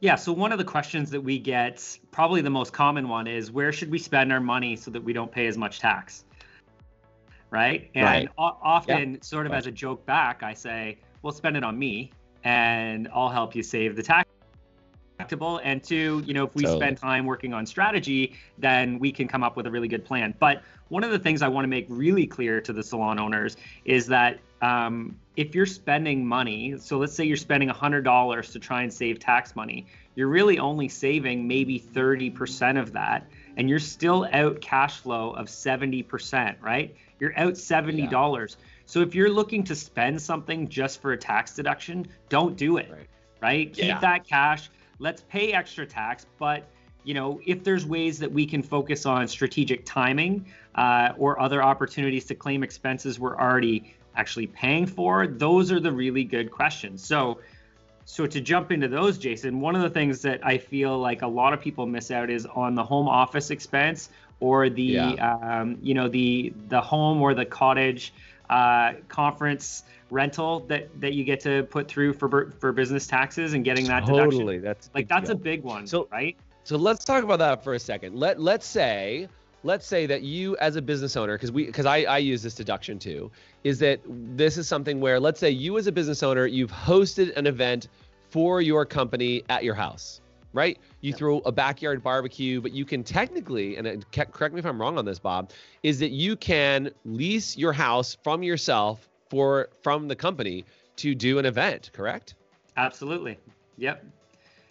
yeah, 0.00 0.14
so 0.14 0.32
one 0.32 0.52
of 0.52 0.58
the 0.58 0.64
questions 0.64 1.10
that 1.10 1.20
we 1.20 1.40
get, 1.40 1.98
probably 2.12 2.40
the 2.40 2.50
most 2.50 2.72
common 2.72 3.08
one, 3.08 3.26
is 3.26 3.50
where 3.50 3.72
should 3.72 3.90
we 3.90 3.98
spend 3.98 4.32
our 4.32 4.38
money 4.38 4.76
so 4.76 4.92
that 4.92 5.02
we 5.02 5.12
don't 5.12 5.30
pay 5.30 5.48
as 5.48 5.58
much 5.58 5.80
tax? 5.80 6.24
Right? 7.50 7.90
And 7.96 8.04
right. 8.04 8.28
O- 8.38 8.58
often, 8.62 9.14
yeah. 9.14 9.18
sort 9.22 9.46
of 9.46 9.52
right. 9.52 9.58
as 9.58 9.66
a 9.66 9.72
joke 9.72 10.06
back, 10.06 10.44
I 10.44 10.54
say, 10.54 10.98
well, 11.22 11.32
spend 11.32 11.56
it 11.56 11.64
on 11.64 11.76
me 11.76 12.12
and 12.44 13.08
I'll 13.12 13.28
help 13.28 13.56
you 13.56 13.62
save 13.64 13.96
the 13.96 14.02
tax. 14.02 14.30
And 15.20 15.82
two, 15.82 16.22
you 16.24 16.34
know, 16.34 16.44
if 16.44 16.54
we 16.54 16.62
totally. 16.62 16.80
spend 16.80 16.98
time 16.98 17.26
working 17.26 17.52
on 17.52 17.66
strategy, 17.66 18.34
then 18.56 18.98
we 18.98 19.10
can 19.10 19.26
come 19.26 19.42
up 19.42 19.56
with 19.56 19.66
a 19.66 19.70
really 19.70 19.88
good 19.88 20.04
plan. 20.04 20.34
But 20.38 20.62
one 20.88 21.04
of 21.04 21.10
the 21.10 21.18
things 21.18 21.42
I 21.42 21.48
want 21.48 21.64
to 21.64 21.68
make 21.68 21.86
really 21.88 22.26
clear 22.26 22.60
to 22.60 22.72
the 22.72 22.82
salon 22.82 23.18
owners 23.18 23.56
is 23.84 24.06
that 24.06 24.38
um, 24.62 25.16
if 25.36 25.54
you're 25.54 25.66
spending 25.66 26.26
money, 26.26 26.76
so 26.78 26.98
let's 26.98 27.14
say 27.14 27.24
you're 27.24 27.36
spending 27.36 27.68
$100 27.68 28.52
to 28.52 28.58
try 28.58 28.82
and 28.82 28.92
save 28.92 29.18
tax 29.18 29.54
money, 29.54 29.86
you're 30.14 30.28
really 30.28 30.58
only 30.58 30.88
saving 30.88 31.46
maybe 31.46 31.78
30% 31.78 32.80
of 32.80 32.92
that, 32.92 33.28
and 33.56 33.68
you're 33.68 33.78
still 33.78 34.28
out 34.32 34.60
cash 34.60 34.98
flow 34.98 35.30
of 35.30 35.46
70%, 35.46 36.56
right? 36.60 36.96
You're 37.20 37.38
out 37.38 37.54
$70. 37.54 38.10
Yeah. 38.10 38.56
So 38.86 39.00
if 39.00 39.14
you're 39.14 39.30
looking 39.30 39.62
to 39.64 39.74
spend 39.74 40.20
something 40.20 40.68
just 40.68 41.00
for 41.00 41.12
a 41.12 41.16
tax 41.16 41.54
deduction, 41.54 42.06
don't 42.28 42.56
do 42.56 42.78
it, 42.78 42.90
right? 42.90 43.06
right? 43.42 43.72
Keep 43.72 43.84
yeah. 43.84 44.00
that 44.00 44.26
cash. 44.26 44.70
Let's 44.98 45.22
pay 45.22 45.52
extra 45.52 45.86
tax, 45.86 46.26
but 46.38 46.68
you 47.04 47.14
know, 47.14 47.40
if 47.46 47.64
there's 47.64 47.86
ways 47.86 48.18
that 48.18 48.30
we 48.30 48.44
can 48.44 48.62
focus 48.62 49.06
on 49.06 49.28
strategic 49.28 49.86
timing 49.86 50.46
uh, 50.74 51.12
or 51.16 51.40
other 51.40 51.62
opportunities 51.62 52.26
to 52.26 52.34
claim 52.34 52.62
expenses 52.62 53.18
we're 53.18 53.38
already 53.38 53.94
actually 54.14 54.48
paying 54.48 54.86
for, 54.86 55.26
those 55.26 55.72
are 55.72 55.80
the 55.80 55.92
really 55.92 56.24
good 56.24 56.50
questions. 56.50 57.04
So, 57.04 57.38
So 58.04 58.26
to 58.26 58.40
jump 58.40 58.72
into 58.72 58.88
those, 58.88 59.16
Jason, 59.18 59.60
one 59.60 59.76
of 59.76 59.82
the 59.82 59.90
things 59.90 60.22
that 60.22 60.40
I 60.44 60.58
feel 60.58 60.98
like 60.98 61.22
a 61.22 61.26
lot 61.26 61.52
of 61.52 61.60
people 61.60 61.86
miss 61.86 62.10
out 62.10 62.30
is 62.30 62.46
on 62.46 62.74
the 62.74 62.84
home 62.84 63.08
office 63.08 63.50
expense 63.50 64.10
or 64.40 64.70
the 64.70 64.82
yeah. 64.82 65.60
um, 65.60 65.78
you 65.82 65.94
know 65.94 66.08
the 66.08 66.52
the 66.68 66.80
home 66.80 67.20
or 67.20 67.34
the 67.34 67.44
cottage 67.44 68.12
uh, 68.48 68.92
conference 69.08 69.82
rental 70.10 70.60
that 70.60 70.88
that 71.00 71.12
you 71.14 71.24
get 71.24 71.40
to 71.40 71.64
put 71.64 71.88
through 71.88 72.12
for 72.14 72.52
for 72.58 72.72
business 72.72 73.06
taxes 73.06 73.54
and 73.54 73.64
getting 73.64 73.86
that 73.86 74.06
totally. 74.06 74.56
deduction. 74.56 74.62
That's 74.62 74.90
like 74.94 75.08
that's 75.08 75.28
deal. 75.28 75.36
a 75.36 75.38
big 75.38 75.62
one, 75.62 75.86
so, 75.86 76.08
right? 76.10 76.36
So 76.64 76.76
let's 76.76 77.04
talk 77.04 77.24
about 77.24 77.38
that 77.38 77.64
for 77.64 77.74
a 77.74 77.78
second. 77.78 78.16
Let 78.16 78.40
let's 78.40 78.66
say 78.66 79.28
let's 79.64 79.86
say 79.86 80.06
that 80.06 80.22
you 80.22 80.56
as 80.58 80.76
a 80.76 80.82
business 80.82 81.16
owner 81.16 81.34
because 81.34 81.50
we 81.50 81.66
because 81.66 81.86
I, 81.86 82.02
I 82.02 82.18
use 82.18 82.42
this 82.42 82.54
deduction 82.54 82.98
too 82.98 83.30
is 83.64 83.78
that 83.80 84.00
this 84.06 84.56
is 84.56 84.68
something 84.68 85.00
where 85.00 85.18
let's 85.18 85.40
say 85.40 85.50
you 85.50 85.78
as 85.78 85.86
a 85.86 85.92
business 85.92 86.22
owner 86.22 86.46
you've 86.46 86.70
hosted 86.70 87.36
an 87.36 87.46
event 87.46 87.88
for 88.30 88.60
your 88.60 88.84
company 88.84 89.42
at 89.48 89.64
your 89.64 89.74
house 89.74 90.20
right 90.52 90.78
you 91.00 91.10
yep. 91.10 91.18
throw 91.18 91.38
a 91.40 91.52
backyard 91.52 92.02
barbecue 92.02 92.60
but 92.60 92.72
you 92.72 92.84
can 92.84 93.02
technically 93.02 93.76
and 93.76 94.04
correct 94.12 94.54
me 94.54 94.60
if 94.60 94.66
i'm 94.66 94.80
wrong 94.80 94.96
on 94.96 95.04
this 95.04 95.18
bob 95.18 95.50
is 95.82 95.98
that 95.98 96.10
you 96.10 96.36
can 96.36 96.90
lease 97.04 97.56
your 97.56 97.72
house 97.72 98.16
from 98.22 98.42
yourself 98.42 99.08
for 99.30 99.68
from 99.82 100.08
the 100.08 100.16
company 100.16 100.64
to 100.96 101.14
do 101.14 101.38
an 101.38 101.46
event 101.46 101.90
correct 101.92 102.34
absolutely 102.76 103.38
yep 103.76 104.04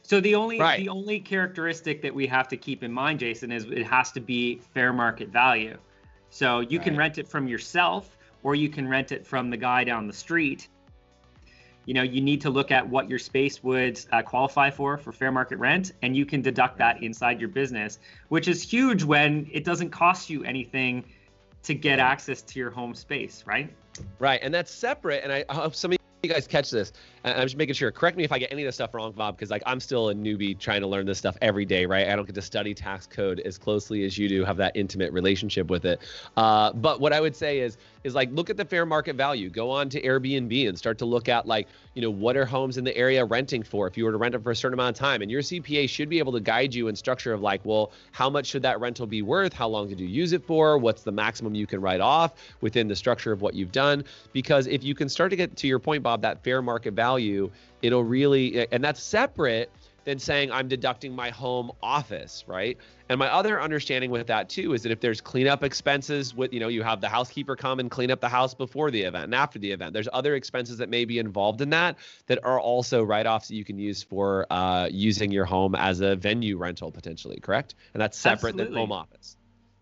so 0.07 0.21
the 0.21 0.35
only 0.35 0.57
right. 0.57 0.79
the 0.79 0.87
only 0.87 1.19
characteristic 1.19 2.01
that 2.01 2.15
we 2.15 2.27
have 2.27 2.47
to 2.47 2.55
keep 2.55 2.81
in 2.81 2.93
mind, 2.93 3.19
Jason, 3.19 3.51
is 3.51 3.65
it 3.65 3.85
has 3.85 4.09
to 4.13 4.21
be 4.21 4.61
fair 4.73 4.93
market 4.93 5.27
value. 5.27 5.77
So 6.29 6.61
you 6.61 6.77
right. 6.77 6.85
can 6.85 6.95
rent 6.95 7.17
it 7.17 7.27
from 7.27 7.45
yourself 7.45 8.17
or 8.41 8.55
you 8.55 8.69
can 8.69 8.87
rent 8.87 9.11
it 9.11 9.27
from 9.27 9.49
the 9.49 9.57
guy 9.57 9.83
down 9.83 10.07
the 10.07 10.13
street. 10.13 10.69
You 11.83 11.93
know, 11.93 12.03
you 12.03 12.21
need 12.21 12.39
to 12.39 12.49
look 12.49 12.71
at 12.71 12.87
what 12.87 13.09
your 13.09 13.19
space 13.19 13.61
would 13.65 13.99
uh, 14.13 14.21
qualify 14.21 14.69
for 14.69 14.97
for 14.97 15.11
fair 15.11 15.31
market 15.31 15.57
rent, 15.57 15.91
and 16.01 16.15
you 16.15 16.25
can 16.25 16.41
deduct 16.41 16.77
that 16.77 17.03
inside 17.03 17.41
your 17.41 17.49
business, 17.49 17.99
which 18.29 18.47
is 18.47 18.63
huge 18.63 19.03
when 19.03 19.49
it 19.51 19.65
doesn't 19.65 19.89
cost 19.89 20.29
you 20.29 20.41
anything 20.45 21.03
to 21.63 21.73
get 21.73 21.99
access 21.99 22.41
to 22.43 22.59
your 22.59 22.69
home 22.69 22.95
space, 22.95 23.43
right? 23.45 23.73
Right, 24.19 24.39
and 24.41 24.53
that's 24.53 24.71
separate. 24.71 25.23
And 25.23 25.31
I 25.31 25.45
hope 25.49 25.75
some 25.75 25.91
of 25.91 25.97
you 26.23 26.29
guys 26.29 26.47
catch 26.47 26.71
this. 26.71 26.93
I'm 27.23 27.43
just 27.43 27.57
making 27.57 27.75
sure. 27.75 27.91
Correct 27.91 28.17
me 28.17 28.23
if 28.23 28.31
I 28.31 28.39
get 28.39 28.51
any 28.51 28.63
of 28.63 28.67
this 28.67 28.75
stuff 28.75 28.93
wrong, 28.93 29.11
Bob, 29.11 29.35
because 29.37 29.49
like 29.49 29.63
I'm 29.65 29.79
still 29.79 30.09
a 30.09 30.15
newbie 30.15 30.57
trying 30.57 30.81
to 30.81 30.87
learn 30.87 31.05
this 31.05 31.17
stuff 31.17 31.37
every 31.41 31.65
day, 31.65 31.85
right? 31.85 32.07
I 32.07 32.15
don't 32.15 32.25
get 32.25 32.35
to 32.35 32.41
study 32.41 32.73
tax 32.73 33.05
code 33.05 33.39
as 33.41 33.57
closely 33.57 34.03
as 34.05 34.17
you 34.17 34.27
do, 34.27 34.43
have 34.43 34.57
that 34.57 34.75
intimate 34.75 35.11
relationship 35.13 35.69
with 35.69 35.85
it. 35.85 36.01
Uh, 36.35 36.73
but 36.73 36.99
what 36.99 37.13
I 37.13 37.21
would 37.21 37.35
say 37.35 37.59
is, 37.59 37.77
is 38.07 38.15
like 38.15 38.29
look 38.31 38.49
at 38.49 38.57
the 38.57 38.65
fair 38.65 38.85
market 38.85 39.15
value. 39.15 39.49
Go 39.49 39.69
on 39.69 39.89
to 39.89 40.01
Airbnb 40.01 40.67
and 40.67 40.77
start 40.77 40.97
to 40.99 41.05
look 41.05 41.29
at 41.29 41.45
like, 41.45 41.67
you 41.93 42.01
know, 42.01 42.09
what 42.09 42.35
are 42.35 42.45
homes 42.45 42.77
in 42.77 42.83
the 42.83 42.95
area 42.97 43.23
renting 43.23 43.61
for? 43.61 43.85
If 43.87 43.97
you 43.97 44.05
were 44.05 44.11
to 44.11 44.17
rent 44.17 44.31
them 44.31 44.41
for 44.41 44.51
a 44.51 44.55
certain 44.55 44.73
amount 44.73 44.95
of 44.95 44.99
time, 44.99 45.21
and 45.21 45.29
your 45.29 45.41
CPA 45.41 45.87
should 45.87 46.09
be 46.09 46.17
able 46.17 46.31
to 46.33 46.39
guide 46.39 46.73
you 46.73 46.87
in 46.87 46.95
structure 46.95 47.33
of 47.33 47.41
like, 47.41 47.61
well, 47.63 47.91
how 48.11 48.29
much 48.29 48.47
should 48.47 48.63
that 48.63 48.79
rental 48.79 49.05
be 49.05 49.21
worth? 49.21 49.53
How 49.53 49.67
long 49.67 49.87
did 49.87 49.99
you 49.99 50.07
use 50.07 50.33
it 50.33 50.43
for? 50.43 50.77
What's 50.77 51.03
the 51.03 51.11
maximum 51.11 51.53
you 51.53 51.67
can 51.67 51.81
write 51.81 52.01
off 52.01 52.33
within 52.61 52.87
the 52.87 52.95
structure 52.95 53.31
of 53.31 53.41
what 53.41 53.53
you've 53.53 53.71
done? 53.71 54.03
Because 54.33 54.65
if 54.67 54.83
you 54.83 54.95
can 54.95 55.09
start 55.09 55.29
to 55.29 55.35
get 55.35 55.55
to 55.57 55.67
your 55.67 55.79
point, 55.79 56.01
Bob, 56.01 56.21
that 56.23 56.43
fair 56.43 56.61
market 56.61 56.93
value 56.93 57.51
it'll 57.81 58.03
really 58.03 58.67
and 58.71 58.83
that's 58.83 59.01
separate 59.01 59.69
than 60.07 60.17
saying 60.17 60.49
I'm 60.53 60.69
deducting 60.69 61.13
my 61.13 61.31
home 61.31 61.69
office, 61.83 62.45
right? 62.47 62.77
And 63.09 63.19
my 63.19 63.27
other 63.27 63.61
understanding 63.61 64.09
with 64.09 64.27
that 64.27 64.47
too 64.47 64.73
is 64.73 64.83
that 64.83 64.91
if 64.93 65.01
there's 65.01 65.19
cleanup 65.19 65.65
expenses 65.65 66.33
with, 66.33 66.53
you 66.53 66.61
know, 66.61 66.69
you 66.69 66.81
have 66.81 67.01
the 67.01 67.09
housekeeper 67.09 67.57
come 67.57 67.81
and 67.81 67.91
clean 67.91 68.09
up 68.09 68.21
the 68.21 68.29
house 68.29 68.53
before 68.53 68.89
the 68.89 69.01
event 69.01 69.25
and 69.25 69.35
after 69.35 69.59
the 69.59 69.69
event. 69.69 69.91
There's 69.91 70.07
other 70.13 70.35
expenses 70.35 70.77
that 70.77 70.87
may 70.87 71.03
be 71.03 71.19
involved 71.19 71.59
in 71.59 71.71
that 71.71 71.97
that 72.27 72.39
are 72.45 72.57
also 72.57 73.03
write-offs 73.03 73.49
that 73.49 73.55
you 73.55 73.65
can 73.65 73.77
use 73.77 74.01
for 74.01 74.47
uh, 74.49 74.87
using 74.89 75.29
your 75.29 75.43
home 75.43 75.75
as 75.75 75.99
a 75.99 76.15
venue 76.15 76.57
rental 76.57 76.89
potentially, 76.89 77.41
correct? 77.41 77.75
And 77.93 78.01
that's 78.01 78.17
separate 78.17 78.51
absolutely. 78.51 78.75
than 78.75 78.79
home 78.79 78.93
office. 78.93 79.35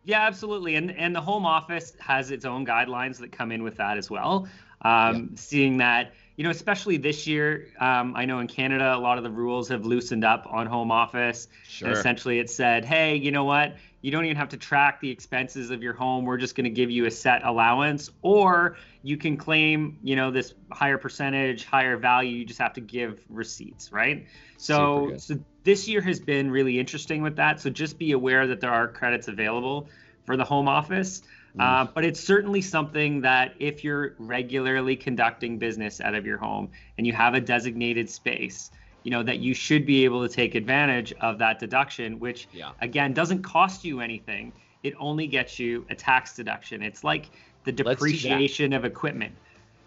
Yeah, 0.05 0.21
absolutely. 0.21 0.73
And 0.73 0.89
and 0.89 1.15
the 1.15 1.21
home 1.21 1.45
office 1.45 1.93
has 1.99 2.31
its 2.31 2.45
own 2.45 2.65
guidelines 2.65 3.19
that 3.19 3.31
come 3.31 3.51
in 3.51 3.61
with 3.61 3.77
that 3.77 3.99
as 3.99 4.09
well. 4.09 4.47
Um, 4.81 5.15
yeah. 5.15 5.21
Seeing 5.35 5.77
that 5.77 6.13
you 6.35 6.43
know, 6.43 6.49
especially 6.49 6.97
this 6.97 7.25
year, 7.27 7.67
um, 7.79 8.13
I 8.15 8.25
know 8.25 8.39
in 8.39 8.47
Canada, 8.47 8.93
a 8.95 8.97
lot 8.97 9.17
of 9.17 9.23
the 9.23 9.29
rules 9.29 9.69
have 9.69 9.85
loosened 9.85 10.25
up 10.25 10.45
on 10.49 10.67
home 10.67 10.91
office. 10.91 11.47
Sure. 11.67 11.87
And 11.87 11.97
essentially, 11.97 12.39
it 12.39 12.49
said, 12.49 12.83
hey, 12.83 13.15
you 13.15 13.31
know 13.31 13.45
what? 13.45 13.77
You 14.01 14.11
don't 14.11 14.25
even 14.25 14.37
have 14.37 14.49
to 14.49 14.57
track 14.57 14.99
the 15.01 15.09
expenses 15.09 15.71
of 15.71 15.81
your 15.81 15.93
home. 15.93 16.25
We're 16.25 16.37
just 16.37 16.55
going 16.55 16.65
to 16.65 16.69
give 16.69 16.91
you 16.91 17.05
a 17.05 17.11
set 17.11 17.43
allowance, 17.43 18.11
or 18.21 18.77
you 19.01 19.17
can 19.17 19.37
claim, 19.37 19.97
you 20.03 20.15
know, 20.15 20.29
this 20.29 20.53
higher 20.71 20.97
percentage, 20.97 21.65
higher 21.65 21.97
value. 21.97 22.37
You 22.37 22.45
just 22.45 22.59
have 22.59 22.73
to 22.73 22.81
give 22.81 23.23
receipts, 23.29 23.91
right? 23.91 24.27
So, 24.57 25.13
so 25.17 25.39
this 25.63 25.87
year 25.87 26.01
has 26.01 26.19
been 26.19 26.51
really 26.51 26.79
interesting 26.79 27.23
with 27.23 27.37
that. 27.37 27.61
So 27.61 27.69
just 27.69 27.97
be 27.97 28.11
aware 28.11 28.45
that 28.47 28.59
there 28.59 28.71
are 28.71 28.87
credits 28.87 29.27
available 29.27 29.89
for 30.25 30.37
the 30.37 30.43
home 30.43 30.67
office. 30.67 31.23
Mm. 31.57 31.63
Uh, 31.63 31.91
but 31.93 32.03
it's 32.03 32.19
certainly 32.19 32.61
something 32.61 33.21
that 33.21 33.53
if 33.59 33.83
you're 33.83 34.15
regularly 34.17 34.95
conducting 34.95 35.57
business 35.57 36.01
out 36.01 36.15
of 36.15 36.25
your 36.25 36.37
home 36.37 36.69
and 36.97 37.07
you 37.07 37.13
have 37.13 37.33
a 37.33 37.39
designated 37.39 38.09
space, 38.09 38.71
you 39.03 39.11
know 39.11 39.23
that 39.23 39.39
you 39.39 39.53
should 39.53 39.85
be 39.85 40.03
able 40.03 40.27
to 40.27 40.33
take 40.33 40.55
advantage 40.55 41.13
of 41.21 41.37
that 41.37 41.59
deduction, 41.59 42.19
which 42.19 42.47
yeah. 42.51 42.71
again 42.81 43.13
doesn't 43.13 43.43
cost 43.43 43.85
you 43.85 44.01
anything. 44.01 44.51
It 44.83 44.95
only 44.99 45.27
gets 45.27 45.59
you 45.59 45.85
a 45.89 45.95
tax 45.95 46.35
deduction. 46.35 46.81
It's 46.81 47.03
like 47.03 47.29
the 47.65 47.71
depreciation 47.71 48.73
of 48.73 48.83
equipment, 48.83 49.33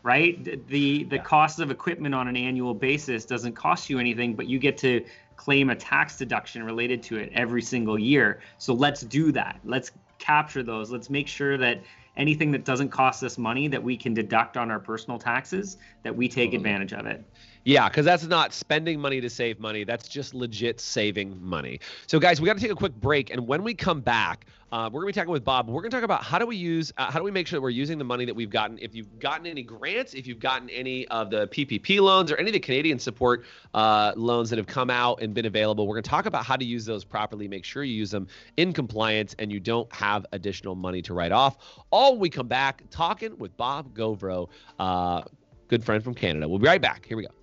right? 0.03 0.43
The 0.43 0.61
the, 0.69 1.05
the 1.05 1.17
yeah. 1.17 1.23
cost 1.23 1.59
of 1.59 1.71
equipment 1.71 2.15
on 2.15 2.29
an 2.29 2.37
annual 2.37 2.75
basis 2.75 3.25
doesn't 3.25 3.55
cost 3.55 3.91
you 3.91 3.99
anything, 3.99 4.35
but 4.35 4.47
you 4.47 4.59
get 4.61 4.79
to 4.79 5.05
claim 5.37 5.71
a 5.71 5.75
tax 5.75 6.17
deduction 6.17 6.63
related 6.63 7.03
to 7.05 7.17
it 7.17 7.31
every 7.35 7.63
single 7.63 7.99
year. 7.99 8.41
So 8.59 8.73
let's 8.73 9.01
do 9.03 9.33
that. 9.33 9.59
Let's 9.65 9.91
capture 10.19 10.63
those. 10.63 10.91
Let's 10.91 11.11
make 11.11 11.29
sure 11.29 11.57
that 11.59 11.83
anything 12.19 12.51
that 12.51 12.65
doesn't 12.65 12.91
cost 12.91 13.23
us 13.23 13.39
money 13.39 13.69
that 13.69 13.83
we 13.83 13.97
can 13.97 14.13
deduct 14.13 14.57
on 14.57 14.71
our 14.71 14.81
personal 14.81 15.19
taxes, 15.19 15.79
that 16.03 16.15
we 16.15 16.29
take 16.29 16.53
advantage 16.53 16.93
of 16.93 17.07
it. 17.07 17.25
Yeah, 17.65 17.89
because 17.89 18.05
that's 18.05 18.25
not 18.25 18.53
spending 18.53 19.01
money 19.01 19.21
to 19.21 19.29
save 19.29 19.61
money. 19.61 19.85
That's 19.85 20.09
just 20.09 20.35
legit 20.35 20.81
saving 20.81 21.41
money. 21.43 21.81
So, 22.07 22.19
guys, 22.19 22.41
we 22.41 22.47
got 22.47 22.57
to 22.57 22.63
take 22.63 22.71
a 22.71 22.75
quick 22.75 22.95
break. 22.95 23.31
And 23.31 23.47
when 23.47 23.63
we 23.63 23.75
come 23.75 24.01
back, 24.01 24.47
uh, 24.71 24.91
we're 24.93 25.01
going 25.01 25.13
to 25.13 25.17
be 25.17 25.21
talking 25.21 25.33
with 25.33 25.45
Bob. 25.45 25.69
We're 25.69 25.81
going 25.81 25.91
to 25.91 25.97
talk 25.97 26.05
about 26.05 26.23
how 26.23 26.39
do 26.39 26.47
we 26.47 26.57
use, 26.57 26.93
uh, 26.99 27.11
how 27.11 27.19
do 27.19 27.25
we 27.25 27.31
make 27.31 27.47
sure 27.47 27.57
that 27.57 27.63
we're 27.63 27.71
using 27.71 27.97
the 27.97 28.05
money 28.05 28.27
that 28.27 28.35
we've 28.35 28.51
gotten. 28.51 28.79
If 28.79 28.95
you've 28.95 29.19
gotten 29.19 29.47
any 29.47 29.63
grants, 29.63 30.13
if 30.13 30.27
you've 30.27 30.41
gotten 30.41 30.69
any 30.69 31.09
of 31.09 31.31
the 31.31 31.47
PPP 31.49 32.01
loans 32.01 32.31
or 32.31 32.37
any 32.37 32.51
of 32.51 32.53
the 32.53 32.61
Canadian 32.61 32.99
support 32.99 33.45
uh, 33.73 34.13
loans 34.15 34.51
that 34.51 34.57
have 34.57 34.67
come 34.67 34.91
out 34.91 35.23
and 35.23 35.33
been 35.33 35.47
available, 35.47 35.87
we're 35.87 35.95
going 35.95 36.03
to 36.03 36.11
talk 36.11 36.27
about 36.27 36.45
how 36.45 36.57
to 36.57 36.65
use 36.65 36.85
those 36.85 37.03
properly. 37.03 37.49
Make 37.49 37.65
sure 37.65 37.83
you 37.83 37.95
use 37.95 38.11
them 38.11 38.29
in 38.59 38.73
compliance 38.73 39.35
and 39.39 39.51
you 39.51 39.59
don't 39.59 39.91
have 39.95 40.27
additional 40.33 40.75
money 40.75 41.01
to 41.03 41.15
write 41.15 41.33
off. 41.33 41.57
All 41.91 42.08
we 42.17 42.31
come 42.31 42.49
back 42.49 42.83
talking 42.91 43.37
with 43.39 43.57
Bob 43.57 43.95
Gauvreau, 43.95 44.49
uh, 44.79 45.23
good 45.69 45.85
friend 45.85 46.03
from 46.03 46.15
Canada. 46.15 46.49
We'll 46.49 46.59
be 46.59 46.67
right 46.67 46.81
back. 46.81 47.05
Here 47.05 47.17
we 47.17 47.27
go. 47.27 47.35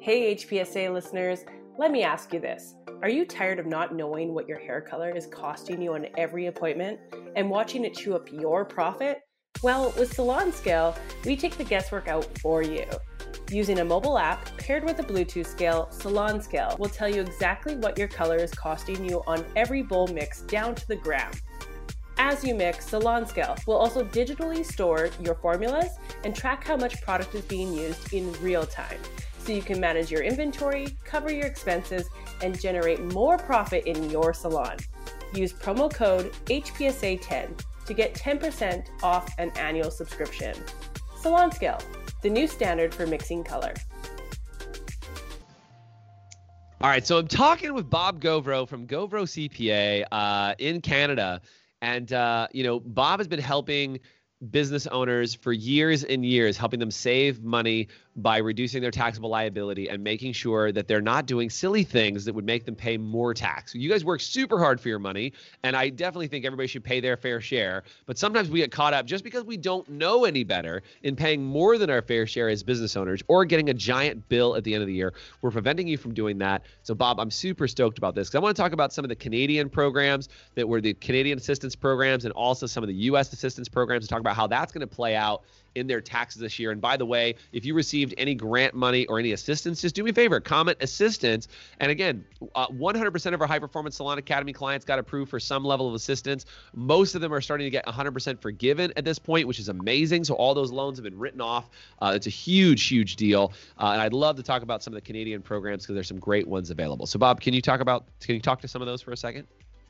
Hey, 0.00 0.34
HPSA 0.36 0.92
listeners, 0.92 1.44
let 1.78 1.90
me 1.90 2.02
ask 2.02 2.32
you 2.32 2.40
this. 2.40 2.74
Are 3.02 3.08
you 3.08 3.26
tired 3.26 3.58
of 3.58 3.66
not 3.66 3.94
knowing 3.94 4.32
what 4.32 4.48
your 4.48 4.58
hair 4.58 4.80
color 4.80 5.10
is 5.10 5.26
costing 5.26 5.82
you 5.82 5.94
on 5.94 6.06
every 6.16 6.46
appointment 6.46 6.98
and 7.34 7.50
watching 7.50 7.84
it 7.84 7.94
chew 7.94 8.14
up 8.14 8.32
your 8.32 8.64
profit? 8.64 9.20
Well, 9.62 9.92
with 9.98 10.12
Salon 10.12 10.52
Scale, 10.52 10.96
we 11.24 11.36
take 11.36 11.56
the 11.56 11.64
guesswork 11.64 12.08
out 12.08 12.26
for 12.38 12.62
you. 12.62 12.84
Using 13.50 13.80
a 13.80 13.84
mobile 13.84 14.18
app 14.18 14.44
paired 14.56 14.84
with 14.84 14.98
a 14.98 15.02
Bluetooth 15.02 15.46
scale, 15.46 15.88
Salon 15.90 16.40
Scale 16.40 16.76
will 16.78 16.88
tell 16.88 17.08
you 17.08 17.20
exactly 17.20 17.76
what 17.76 17.96
your 17.98 18.08
color 18.08 18.36
is 18.36 18.52
costing 18.52 19.08
you 19.08 19.22
on 19.26 19.44
every 19.54 19.82
bowl 19.82 20.08
mix 20.08 20.42
down 20.42 20.74
to 20.74 20.88
the 20.88 20.96
gram. 20.96 21.30
As 22.18 22.42
you 22.42 22.54
mix, 22.54 22.86
Salon 22.86 23.26
Scale 23.26 23.56
will 23.66 23.76
also 23.76 24.02
digitally 24.02 24.64
store 24.64 25.10
your 25.22 25.34
formulas 25.34 25.98
and 26.24 26.34
track 26.34 26.64
how 26.64 26.76
much 26.76 27.00
product 27.02 27.34
is 27.34 27.44
being 27.44 27.74
used 27.74 28.12
in 28.12 28.32
real 28.40 28.64
time. 28.64 28.98
So 29.38 29.52
you 29.52 29.62
can 29.62 29.78
manage 29.78 30.10
your 30.10 30.22
inventory, 30.22 30.88
cover 31.04 31.32
your 31.32 31.46
expenses, 31.46 32.08
and 32.42 32.58
generate 32.60 33.00
more 33.12 33.36
profit 33.36 33.84
in 33.84 34.10
your 34.10 34.32
salon. 34.32 34.76
Use 35.34 35.52
promo 35.52 35.92
code 35.92 36.32
HPSA10 36.46 37.60
to 37.84 37.94
get 37.94 38.14
10% 38.14 38.86
off 39.02 39.28
an 39.38 39.50
annual 39.56 39.90
subscription. 39.90 40.56
Salon 41.20 41.52
Scale, 41.52 41.78
the 42.22 42.30
new 42.30 42.46
standard 42.46 42.94
for 42.94 43.06
mixing 43.06 43.44
color. 43.44 43.74
All 46.80 46.90
right, 46.90 47.06
so 47.06 47.18
I'm 47.18 47.28
talking 47.28 47.72
with 47.72 47.88
Bob 47.88 48.20
Gauvreau 48.20 48.66
from 48.66 48.86
Gauvreau 48.86 49.24
CPA 49.24 50.04
uh, 50.12 50.54
in 50.58 50.80
Canada. 50.80 51.40
And, 51.82 52.12
uh, 52.12 52.48
you 52.52 52.64
know, 52.64 52.80
Bob 52.80 53.20
has 53.20 53.28
been 53.28 53.40
helping 53.40 54.00
business 54.50 54.86
owners 54.86 55.34
for 55.34 55.52
years 55.52 56.04
and 56.04 56.24
years, 56.24 56.56
helping 56.56 56.80
them 56.80 56.90
save 56.90 57.42
money 57.42 57.88
by 58.16 58.38
reducing 58.38 58.80
their 58.80 58.90
taxable 58.90 59.28
liability 59.28 59.88
and 59.88 60.02
making 60.02 60.32
sure 60.32 60.72
that 60.72 60.88
they're 60.88 61.02
not 61.02 61.26
doing 61.26 61.50
silly 61.50 61.84
things 61.84 62.24
that 62.24 62.34
would 62.34 62.46
make 62.46 62.64
them 62.64 62.74
pay 62.74 62.96
more 62.96 63.34
tax. 63.34 63.74
You 63.74 63.90
guys 63.90 64.04
work 64.04 64.20
super 64.20 64.58
hard 64.58 64.80
for 64.80 64.88
your 64.88 64.98
money, 64.98 65.34
and 65.62 65.76
I 65.76 65.90
definitely 65.90 66.28
think 66.28 66.44
everybody 66.44 66.66
should 66.66 66.84
pay 66.84 67.00
their 67.00 67.16
fair 67.16 67.40
share. 67.40 67.84
But 68.06 68.16
sometimes 68.16 68.48
we 68.48 68.60
get 68.60 68.72
caught 68.72 68.94
up 68.94 69.04
just 69.04 69.22
because 69.22 69.44
we 69.44 69.58
don't 69.58 69.86
know 69.88 70.24
any 70.24 70.44
better 70.44 70.82
in 71.02 71.14
paying 71.14 71.44
more 71.44 71.76
than 71.76 71.90
our 71.90 72.00
fair 72.00 72.26
share 72.26 72.48
as 72.48 72.62
business 72.62 72.96
owners 72.96 73.22
or 73.28 73.44
getting 73.44 73.68
a 73.68 73.74
giant 73.74 74.28
bill 74.28 74.56
at 74.56 74.64
the 74.64 74.72
end 74.72 74.82
of 74.82 74.86
the 74.86 74.94
year. 74.94 75.12
We're 75.42 75.50
preventing 75.50 75.86
you 75.86 75.98
from 75.98 76.14
doing 76.14 76.38
that. 76.38 76.62
So, 76.82 76.94
Bob, 76.94 77.20
I'm 77.20 77.30
super 77.30 77.68
stoked 77.68 77.98
about 77.98 78.14
this 78.14 78.28
because 78.28 78.38
I 78.38 78.42
want 78.42 78.56
to 78.56 78.62
talk 78.62 78.72
about 78.72 78.92
some 78.92 79.04
of 79.04 79.10
the 79.10 79.16
Canadian 79.16 79.68
programs 79.68 80.30
that 80.54 80.66
were 80.66 80.80
the 80.80 80.94
Canadian 80.94 81.36
assistance 81.36 81.76
programs 81.76 82.24
and 82.24 82.32
also 82.32 82.66
some 82.66 82.82
of 82.82 82.88
the 82.88 82.94
U.S. 82.94 83.32
assistance 83.32 83.68
programs 83.68 84.04
to 84.04 84.08
talk 84.08 84.20
about 84.20 84.36
how 84.36 84.46
that's 84.46 84.72
going 84.72 84.80
to 84.80 84.86
play 84.86 85.14
out 85.14 85.42
in 85.76 85.86
their 85.86 86.00
taxes 86.00 86.40
this 86.40 86.58
year. 86.58 86.70
And 86.72 86.80
by 86.80 86.96
the 86.96 87.06
way, 87.06 87.34
if 87.52 87.64
you 87.64 87.74
received 88.06 88.20
any 88.20 88.34
grant 88.34 88.74
money 88.74 89.06
or 89.06 89.18
any 89.18 89.32
assistance, 89.32 89.80
just 89.80 89.94
do 89.94 90.02
me 90.02 90.10
a 90.10 90.14
favor, 90.14 90.40
comment 90.40 90.78
assistance. 90.80 91.48
And 91.80 91.90
again, 91.90 92.24
uh, 92.54 92.68
100% 92.68 93.34
of 93.34 93.40
our 93.40 93.46
high 93.46 93.58
performance 93.58 93.96
Salon 93.96 94.18
Academy 94.18 94.52
clients 94.52 94.84
got 94.84 94.98
approved 94.98 95.30
for 95.30 95.40
some 95.40 95.64
level 95.64 95.88
of 95.88 95.94
assistance. 95.94 96.46
Most 96.74 97.14
of 97.14 97.20
them 97.20 97.32
are 97.32 97.40
starting 97.40 97.66
to 97.66 97.70
get 97.70 97.84
100% 97.86 98.40
forgiven 98.40 98.92
at 98.96 99.04
this 99.04 99.18
point, 99.18 99.46
which 99.46 99.58
is 99.58 99.68
amazing. 99.68 100.24
So 100.24 100.34
all 100.34 100.54
those 100.54 100.70
loans 100.70 100.98
have 100.98 101.04
been 101.04 101.18
written 101.18 101.40
off. 101.40 101.68
Uh, 102.00 102.12
it's 102.14 102.26
a 102.26 102.30
huge, 102.30 102.86
huge 102.86 103.16
deal. 103.16 103.52
Uh, 103.78 103.90
and 103.92 104.00
I'd 104.00 104.12
love 104.12 104.36
to 104.36 104.42
talk 104.42 104.62
about 104.62 104.82
some 104.82 104.92
of 104.92 104.96
the 104.96 105.06
Canadian 105.06 105.42
programs 105.42 105.84
because 105.84 105.94
there's 105.94 106.08
some 106.08 106.20
great 106.20 106.46
ones 106.46 106.70
available. 106.70 107.06
So 107.06 107.18
Bob, 107.18 107.40
can 107.40 107.54
you 107.54 107.62
talk 107.62 107.80
about? 107.80 108.04
Can 108.20 108.34
you 108.34 108.40
talk 108.40 108.60
to 108.62 108.68
some 108.68 108.82
of 108.82 108.86
those 108.86 109.02
for 109.02 109.12
a 109.12 109.16
second? 109.16 109.46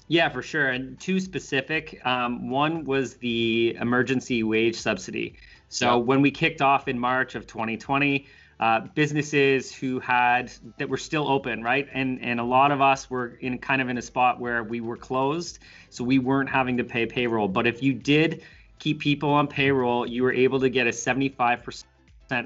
Yeah, 0.09 0.29
for 0.29 0.41
sure. 0.41 0.69
And 0.69 0.99
two 1.01 1.19
specific. 1.19 2.01
Um, 2.07 2.49
one 2.49 2.85
was 2.85 3.15
the 3.15 3.77
emergency 3.81 4.45
wage 4.45 4.77
subsidy. 4.77 5.35
So 5.69 5.99
when 5.99 6.23
we 6.23 6.31
kicked 6.31 6.63
off 6.63 6.89
in 6.89 6.99
March 6.99 7.35
of 7.35 7.47
2020, 7.47 8.27
uh, 8.59 8.81
businesses 8.95 9.75
who 9.75 10.01
had 10.01 10.51
that 10.79 10.89
were 10.89 10.97
still 10.97 11.29
open, 11.29 11.63
right? 11.63 11.89
And 11.93 12.23
and 12.23 12.41
a 12.41 12.45
lot 12.45 12.73
of 12.73 12.81
us 12.81 13.11
were 13.11 13.37
in 13.41 13.59
kind 13.59 13.83
of 13.83 13.89
in 13.89 13.99
a 13.99 14.03
spot 14.03 14.41
where 14.41 14.65
we 14.65 14.81
were 14.81 14.97
closed, 14.97 15.59
so 15.91 16.03
we 16.05 16.19
weren't 16.19 16.49
having 16.49 16.77
to 16.79 16.85
pay 16.85 17.05
payroll. 17.05 17.49
But 17.49 17.67
if 17.67 17.83
you 17.83 17.93
did 17.93 18.43
keep 18.79 19.01
people 19.01 19.31
on 19.31 19.47
payroll, 19.47 20.07
you 20.07 20.23
were 20.23 20.33
able 20.33 20.61
to 20.61 20.71
get 20.71 20.87
a 20.87 20.91
75% 20.91 21.85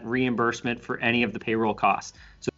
reimbursement 0.03 0.81
for 0.81 0.99
any 0.99 1.23
of 1.23 1.33
the 1.33 1.39
payroll 1.39 1.75
costs. 1.75 2.19
So 2.41 2.51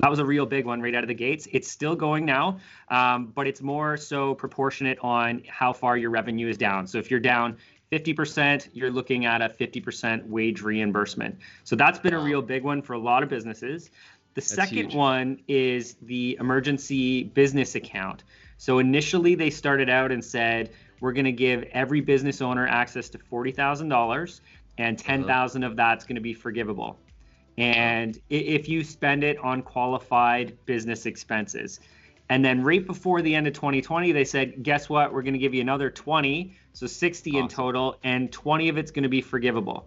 that 0.00 0.10
was 0.10 0.18
a 0.18 0.24
real 0.24 0.44
big 0.44 0.66
one 0.66 0.82
right 0.82 0.94
out 0.94 1.04
of 1.04 1.08
the 1.08 1.14
gates. 1.14 1.48
It's 1.52 1.70
still 1.70 1.96
going 1.96 2.26
now, 2.26 2.60
um, 2.88 3.32
but 3.34 3.46
it's 3.46 3.62
more 3.62 3.96
so 3.96 4.34
proportionate 4.34 4.98
on 5.00 5.42
how 5.48 5.72
far 5.72 5.96
your 5.96 6.10
revenue 6.10 6.48
is 6.48 6.58
down. 6.58 6.86
So 6.86 6.98
if 6.98 7.10
you're 7.10 7.20
down 7.20 7.56
50%, 7.92 8.68
you're 8.72 8.90
looking 8.90 9.26
at 9.26 9.42
a 9.42 9.48
50% 9.48 10.26
wage 10.26 10.62
reimbursement. 10.62 11.38
So 11.64 11.76
that's 11.76 11.98
been 11.98 12.14
wow. 12.14 12.20
a 12.20 12.24
real 12.24 12.42
big 12.42 12.64
one 12.64 12.82
for 12.82 12.94
a 12.94 12.98
lot 12.98 13.22
of 13.22 13.28
businesses. 13.28 13.90
The 14.34 14.40
that's 14.40 14.54
second 14.54 14.76
huge. 14.76 14.94
one 14.94 15.40
is 15.46 15.94
the 16.02 16.36
emergency 16.40 17.24
business 17.24 17.74
account. 17.74 18.24
So 18.56 18.78
initially 18.78 19.34
they 19.34 19.50
started 19.50 19.88
out 19.88 20.10
and 20.10 20.24
said, 20.24 20.70
we're 21.00 21.12
going 21.12 21.24
to 21.26 21.32
give 21.32 21.64
every 21.72 22.00
business 22.00 22.40
owner 22.40 22.66
access 22.66 23.08
to 23.10 23.18
$40,000 23.18 24.40
and. 24.78 24.98
10,000 24.98 25.62
uh-huh. 25.62 25.70
of 25.70 25.76
that's 25.76 26.04
going 26.04 26.16
to 26.16 26.20
be 26.20 26.34
forgivable. 26.34 26.98
And 27.56 28.18
if 28.30 28.68
you 28.68 28.82
spend 28.82 29.22
it 29.22 29.38
on 29.38 29.62
qualified 29.62 30.56
business 30.66 31.06
expenses. 31.06 31.80
And 32.28 32.44
then 32.44 32.62
right 32.62 32.84
before 32.84 33.20
the 33.22 33.34
end 33.34 33.46
of 33.46 33.52
2020, 33.52 34.12
they 34.12 34.24
said, 34.24 34.62
guess 34.62 34.88
what? 34.88 35.12
We're 35.12 35.22
going 35.22 35.34
to 35.34 35.38
give 35.38 35.54
you 35.54 35.60
another 35.60 35.90
20, 35.90 36.56
so 36.72 36.86
60 36.86 37.30
awesome. 37.30 37.42
in 37.42 37.48
total, 37.48 37.96
and 38.02 38.32
20 38.32 38.70
of 38.70 38.78
it's 38.78 38.90
going 38.90 39.02
to 39.02 39.08
be 39.08 39.20
forgivable. 39.20 39.86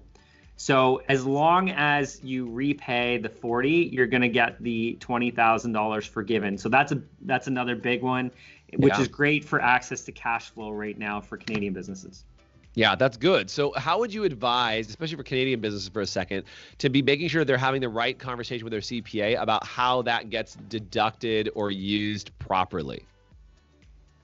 So 0.58 1.04
as 1.08 1.24
long 1.26 1.70
as 1.70 2.20
you 2.24 2.50
repay 2.50 3.18
the 3.18 3.30
40, 3.30 3.90
you're 3.92 4.08
going 4.08 4.22
to 4.22 4.30
get 4.30 4.62
the 4.62 4.98
$20,000 5.00 6.08
forgiven. 6.08 6.58
So 6.58 6.68
that's 6.70 6.92
a 6.92 7.02
that's 7.22 7.46
another 7.46 7.76
big 7.76 8.02
one, 8.02 8.32
which 8.76 8.94
yeah. 8.94 9.02
is 9.02 9.08
great 9.08 9.46
for 9.46 9.62
access 9.62 10.02
to 10.04 10.12
cash 10.12 10.50
flow 10.50 10.72
right 10.72 10.98
now 10.98 11.22
for 11.22 11.38
Canadian 11.38 11.74
businesses. 11.74 12.24
Yeah, 12.78 12.94
that's 12.94 13.18
good. 13.18 13.50
So, 13.50 13.74
how 13.76 13.98
would 13.98 14.14
you 14.14 14.24
advise, 14.24 14.88
especially 14.88 15.18
for 15.18 15.24
Canadian 15.24 15.60
businesses 15.62 15.90
for 15.90 16.02
a 16.02 16.06
second, 16.06 16.44
to 16.78 16.90
be 16.90 17.02
making 17.02 17.28
sure 17.28 17.44
they're 17.44 17.58
having 17.58 17.82
the 17.82 17.90
right 17.90 18.18
conversation 18.18 18.66
with 18.66 18.72
their 18.72 18.82
CPA 18.82 19.42
about 19.42 19.66
how 19.66 20.04
that 20.04 20.30
gets 20.30 20.54
deducted 20.70 21.50
or 21.56 21.72
used 21.72 22.38
properly? 22.38 23.04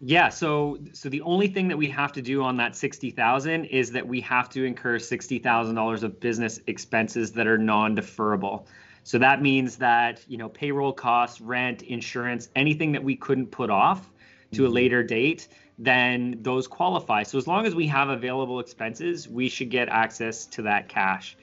Yeah, 0.02 0.30
so 0.30 0.78
so 0.94 1.10
the 1.10 1.22
only 1.22 1.48
thing 1.48 1.68
that 1.68 1.78
we 1.78 1.88
have 1.88 2.12
to 2.12 2.22
do 2.22 2.44
on 2.44 2.56
that 2.58 2.76
60,000 2.76 3.66
is 3.66 3.92
that 3.92 4.08
we 4.08 4.22
have 4.22 4.50
to 4.50 4.64
incur 4.66 5.00
$60,000 5.00 6.04
of 6.04 6.20
business 6.20 6.60
expenses 6.68 7.32
that 7.32 7.48
are 7.48 7.58
non-deferrable. 7.58 8.68
So 9.04 9.18
that 9.18 9.42
means 9.42 9.78
that, 9.78 10.24
you 10.28 10.38
know, 10.38 10.50
payroll 10.50 10.94
costs, 10.94 11.42
rent, 11.42 11.82
insurance, 11.82 12.50
anything 12.56 12.92
that 12.92 13.04
we 13.04 13.16
couldn't 13.16 13.48
put 13.48 13.72
off 13.72 14.12
to 14.52 14.66
a 14.66 14.68
mm-hmm. 14.68 14.76
later 14.76 15.02
date, 15.02 15.48
then 15.80 16.38
those 16.42 16.68
qualify. 16.68 17.24
So 17.24 17.38
as 17.38 17.48
long 17.48 17.66
as 17.66 17.76
we 17.76 17.88
have 17.88 18.10
available 18.10 18.60
expenses, 18.60 19.28
we 19.28 19.50
should 19.50 19.70
get 19.70 19.90
access 19.90 20.46
to 20.48 20.62
that 20.64 20.88
cash. 20.88 21.36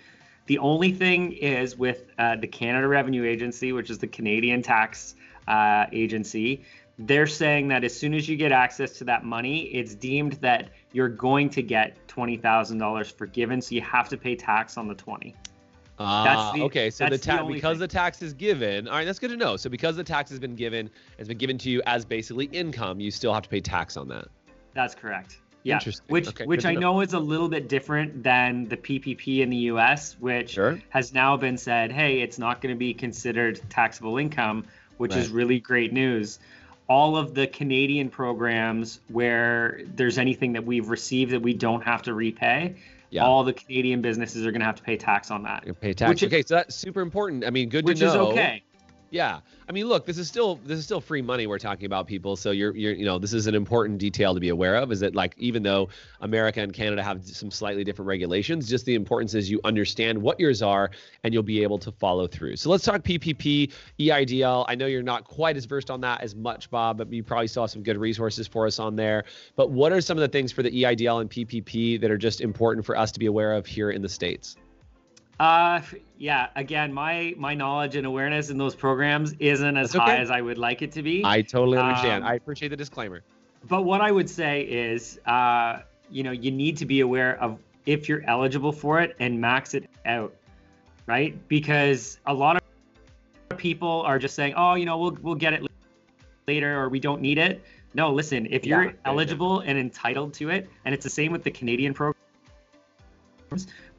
The 0.46 0.58
only 0.58 0.92
thing 0.92 1.32
is 1.32 1.76
with 1.76 2.06
uh, 2.18 2.36
the 2.36 2.46
Canada 2.46 2.88
Revenue 2.88 3.24
Agency, 3.24 3.72
which 3.72 3.90
is 3.90 3.98
the 3.98 4.06
Canadian 4.06 4.62
tax 4.62 5.14
uh, 5.46 5.86
agency, 5.92 6.64
they're 6.98 7.26
saying 7.26 7.68
that 7.68 7.82
as 7.82 7.96
soon 7.96 8.14
as 8.14 8.28
you 8.28 8.36
get 8.36 8.52
access 8.52 8.98
to 8.98 9.04
that 9.04 9.24
money, 9.24 9.62
it's 9.68 9.94
deemed 9.94 10.34
that 10.34 10.70
you're 10.92 11.08
going 11.08 11.48
to 11.50 11.62
get 11.62 11.96
$20,000 12.08 13.12
forgiven. 13.12 13.62
So 13.62 13.74
you 13.74 13.80
have 13.80 14.08
to 14.10 14.18
pay 14.18 14.36
tax 14.36 14.76
on 14.76 14.86
the 14.86 14.94
20. 14.94 15.34
Ah, 16.02 16.52
the, 16.54 16.62
okay. 16.62 16.88
So 16.88 17.08
the 17.08 17.18
tax 17.18 17.44
because 17.46 17.74
thing. 17.74 17.80
the 17.80 17.88
tax 17.88 18.22
is 18.22 18.32
given. 18.32 18.88
All 18.88 18.94
right, 18.94 19.04
that's 19.04 19.18
good 19.18 19.30
to 19.30 19.36
know. 19.36 19.56
So 19.56 19.68
because 19.68 19.96
the 19.96 20.04
tax 20.04 20.30
has 20.30 20.38
been 20.38 20.56
given, 20.56 20.88
it's 21.18 21.28
been 21.28 21.36
given 21.36 21.58
to 21.58 21.70
you 21.70 21.82
as 21.86 22.06
basically 22.06 22.46
income, 22.46 23.00
you 23.00 23.10
still 23.10 23.34
have 23.34 23.42
to 23.42 23.48
pay 23.50 23.60
tax 23.60 23.98
on 23.98 24.08
that. 24.08 24.28
That's 24.72 24.94
correct. 24.94 25.38
Yeah. 25.62 25.78
Which 26.08 26.28
okay, 26.28 26.46
which 26.46 26.64
I 26.64 26.72
know. 26.72 26.80
know 26.80 27.00
is 27.02 27.12
a 27.12 27.18
little 27.18 27.48
bit 27.48 27.68
different 27.68 28.22
than 28.22 28.66
the 28.66 28.78
PPP 28.78 29.40
in 29.40 29.50
the 29.50 29.56
US, 29.56 30.16
which 30.18 30.52
sure. 30.52 30.80
has 30.88 31.12
now 31.12 31.36
been 31.36 31.58
said, 31.58 31.92
hey, 31.92 32.22
it's 32.22 32.38
not 32.38 32.62
going 32.62 32.74
to 32.74 32.78
be 32.78 32.94
considered 32.94 33.60
taxable 33.68 34.16
income, 34.16 34.64
which 34.96 35.12
right. 35.12 35.20
is 35.20 35.28
really 35.28 35.60
great 35.60 35.92
news. 35.92 36.38
All 36.88 37.14
of 37.14 37.34
the 37.34 37.46
Canadian 37.46 38.08
programs 38.08 39.00
where 39.08 39.82
there's 39.94 40.16
anything 40.16 40.54
that 40.54 40.64
we've 40.64 40.88
received 40.88 41.32
that 41.32 41.42
we 41.42 41.52
don't 41.52 41.82
have 41.82 42.02
to 42.02 42.14
repay, 42.14 42.76
yeah. 43.10 43.24
all 43.24 43.44
the 43.44 43.52
Canadian 43.52 44.00
businesses 44.00 44.46
are 44.46 44.50
going 44.50 44.60
to 44.60 44.66
have 44.66 44.76
to 44.76 44.82
pay 44.82 44.96
tax 44.96 45.30
on 45.30 45.42
that. 45.44 45.64
Pay 45.80 45.92
tax. 45.92 46.08
Which 46.08 46.24
okay, 46.24 46.42
so 46.42 46.54
that's 46.56 46.74
super 46.74 47.00
important. 47.00 47.44
I 47.44 47.50
mean, 47.50 47.68
good 47.68 47.86
to 47.86 47.92
know. 47.92 47.92
Which 47.92 48.02
is 48.02 48.14
okay. 48.14 48.62
Yeah, 49.10 49.40
I 49.68 49.72
mean, 49.72 49.86
look, 49.86 50.06
this 50.06 50.18
is 50.18 50.28
still 50.28 50.60
this 50.64 50.78
is 50.78 50.84
still 50.84 51.00
free 51.00 51.20
money 51.20 51.48
we're 51.48 51.58
talking 51.58 51.86
about, 51.86 52.06
people. 52.06 52.36
So 52.36 52.52
you're 52.52 52.76
you're 52.76 52.92
you 52.92 53.04
know 53.04 53.18
this 53.18 53.32
is 53.32 53.48
an 53.48 53.56
important 53.56 53.98
detail 53.98 54.34
to 54.34 54.40
be 54.40 54.50
aware 54.50 54.76
of. 54.76 54.92
Is 54.92 55.00
that 55.00 55.16
like 55.16 55.34
even 55.36 55.64
though 55.64 55.88
America 56.20 56.60
and 56.60 56.72
Canada 56.72 57.02
have 57.02 57.26
some 57.26 57.50
slightly 57.50 57.82
different 57.82 58.06
regulations, 58.06 58.68
just 58.68 58.86
the 58.86 58.94
importance 58.94 59.34
is 59.34 59.50
you 59.50 59.60
understand 59.64 60.16
what 60.16 60.38
yours 60.38 60.62
are 60.62 60.92
and 61.24 61.34
you'll 61.34 61.42
be 61.42 61.62
able 61.64 61.78
to 61.78 61.90
follow 61.90 62.28
through. 62.28 62.54
So 62.56 62.70
let's 62.70 62.84
talk 62.84 63.02
PPP, 63.02 63.72
EIDL. 63.98 64.64
I 64.68 64.76
know 64.76 64.86
you're 64.86 65.02
not 65.02 65.24
quite 65.24 65.56
as 65.56 65.64
versed 65.64 65.90
on 65.90 66.00
that 66.02 66.20
as 66.20 66.36
much, 66.36 66.70
Bob, 66.70 66.98
but 66.98 67.12
you 67.12 67.24
probably 67.24 67.48
saw 67.48 67.66
some 67.66 67.82
good 67.82 67.98
resources 67.98 68.46
for 68.46 68.66
us 68.66 68.78
on 68.78 68.94
there. 68.94 69.24
But 69.56 69.70
what 69.70 69.92
are 69.92 70.00
some 70.00 70.18
of 70.18 70.22
the 70.22 70.28
things 70.28 70.52
for 70.52 70.62
the 70.62 70.70
EIDL 70.70 71.20
and 71.20 71.28
PPP 71.28 72.00
that 72.00 72.12
are 72.12 72.18
just 72.18 72.40
important 72.40 72.86
for 72.86 72.96
us 72.96 73.10
to 73.12 73.18
be 73.18 73.26
aware 73.26 73.54
of 73.54 73.66
here 73.66 73.90
in 73.90 74.02
the 74.02 74.08
states? 74.08 74.56
Uh, 75.40 75.80
yeah. 76.18 76.48
Again, 76.54 76.92
my 76.92 77.34
my 77.38 77.54
knowledge 77.54 77.96
and 77.96 78.06
awareness 78.06 78.50
in 78.50 78.58
those 78.58 78.74
programs 78.74 79.32
isn't 79.38 79.76
as 79.78 79.96
okay. 79.96 80.04
high 80.04 80.16
as 80.18 80.30
I 80.30 80.42
would 80.42 80.58
like 80.58 80.82
it 80.82 80.92
to 80.92 81.02
be. 81.02 81.22
I 81.24 81.40
totally 81.40 81.78
understand. 81.78 82.24
Um, 82.24 82.30
I 82.30 82.34
appreciate 82.34 82.68
the 82.68 82.76
disclaimer. 82.76 83.22
But 83.66 83.82
what 83.84 84.02
I 84.02 84.12
would 84.12 84.28
say 84.28 84.62
is, 84.62 85.18
uh, 85.24 85.80
you 86.10 86.22
know, 86.22 86.30
you 86.30 86.50
need 86.50 86.76
to 86.76 86.84
be 86.84 87.00
aware 87.00 87.40
of 87.40 87.58
if 87.86 88.06
you're 88.06 88.22
eligible 88.26 88.70
for 88.70 89.00
it 89.00 89.16
and 89.18 89.40
max 89.40 89.72
it 89.72 89.88
out, 90.04 90.34
right? 91.06 91.36
Because 91.48 92.18
a 92.26 92.34
lot 92.34 92.56
of 92.56 93.56
people 93.56 94.02
are 94.02 94.18
just 94.18 94.34
saying, 94.34 94.52
oh, 94.58 94.74
you 94.74 94.84
know, 94.84 94.98
we'll 94.98 95.16
we'll 95.22 95.34
get 95.34 95.54
it 95.54 95.62
later 96.48 96.78
or 96.78 96.90
we 96.90 97.00
don't 97.00 97.22
need 97.22 97.38
it. 97.38 97.64
No, 97.94 98.12
listen, 98.12 98.46
if 98.50 98.66
you're 98.66 98.84
yeah, 98.84 98.92
eligible 99.06 99.60
and 99.60 99.78
entitled 99.78 100.34
to 100.34 100.50
it, 100.50 100.68
and 100.84 100.94
it's 100.94 101.02
the 101.02 101.10
same 101.10 101.32
with 101.32 101.44
the 101.44 101.50
Canadian 101.50 101.94
program 101.94 102.20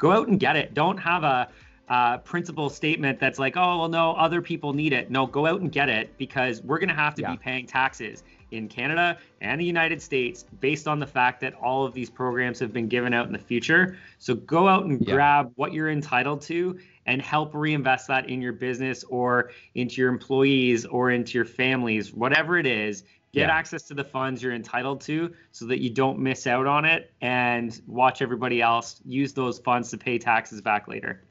go 0.01 0.11
out 0.11 0.27
and 0.27 0.39
get 0.39 0.55
it. 0.55 0.73
Don't 0.73 0.97
have 0.97 1.23
a 1.23 1.47
uh, 1.87 2.17
principal 2.19 2.69
statement 2.69 3.19
that's 3.19 3.37
like, 3.37 3.55
oh, 3.55 3.79
well, 3.79 3.89
no, 3.89 4.13
other 4.13 4.41
people 4.41 4.73
need 4.73 4.93
it. 4.93 5.11
No, 5.11 5.27
go 5.27 5.45
out 5.45 5.61
and 5.61 5.71
get 5.71 5.89
it 5.89 6.17
because 6.17 6.61
we're 6.63 6.79
going 6.79 6.89
to 6.89 6.95
have 6.95 7.13
to 7.15 7.21
yeah. 7.21 7.31
be 7.31 7.37
paying 7.37 7.67
taxes 7.67 8.23
in 8.49 8.67
Canada 8.67 9.17
and 9.41 9.61
the 9.61 9.65
United 9.65 10.01
States 10.01 10.45
based 10.59 10.87
on 10.87 10.99
the 10.99 11.05
fact 11.05 11.39
that 11.41 11.53
all 11.53 11.85
of 11.85 11.93
these 11.93 12.09
programs 12.09 12.59
have 12.59 12.73
been 12.73 12.87
given 12.87 13.13
out 13.13 13.27
in 13.27 13.31
the 13.31 13.39
future. 13.39 13.95
So 14.17 14.33
go 14.33 14.67
out 14.67 14.85
and 14.85 14.99
yeah. 15.05 15.13
grab 15.13 15.51
what 15.55 15.71
you're 15.71 15.91
entitled 15.91 16.41
to 16.43 16.79
and 17.05 17.21
help 17.21 17.53
reinvest 17.53 18.07
that 18.07 18.27
in 18.27 18.41
your 18.41 18.53
business 18.53 19.03
or 19.03 19.51
into 19.75 20.01
your 20.01 20.09
employees 20.09 20.85
or 20.85 21.11
into 21.11 21.37
your 21.37 21.45
families, 21.45 22.11
whatever 22.11 22.57
it 22.57 22.65
is 22.65 23.03
get 23.33 23.47
yeah. 23.47 23.55
access 23.55 23.83
to 23.83 23.93
the 23.93 24.03
funds 24.03 24.43
you're 24.43 24.53
entitled 24.53 25.01
to 25.01 25.33
so 25.51 25.65
that 25.65 25.79
you 25.79 25.89
don't 25.89 26.19
miss 26.19 26.47
out 26.47 26.67
on 26.67 26.85
it 26.85 27.13
and 27.21 27.81
watch 27.87 28.21
everybody 28.21 28.61
else 28.61 29.01
use 29.05 29.33
those 29.33 29.59
funds 29.59 29.89
to 29.89 29.97
pay 29.97 30.17
taxes 30.17 30.61
back 30.61 30.87
later 30.87 31.21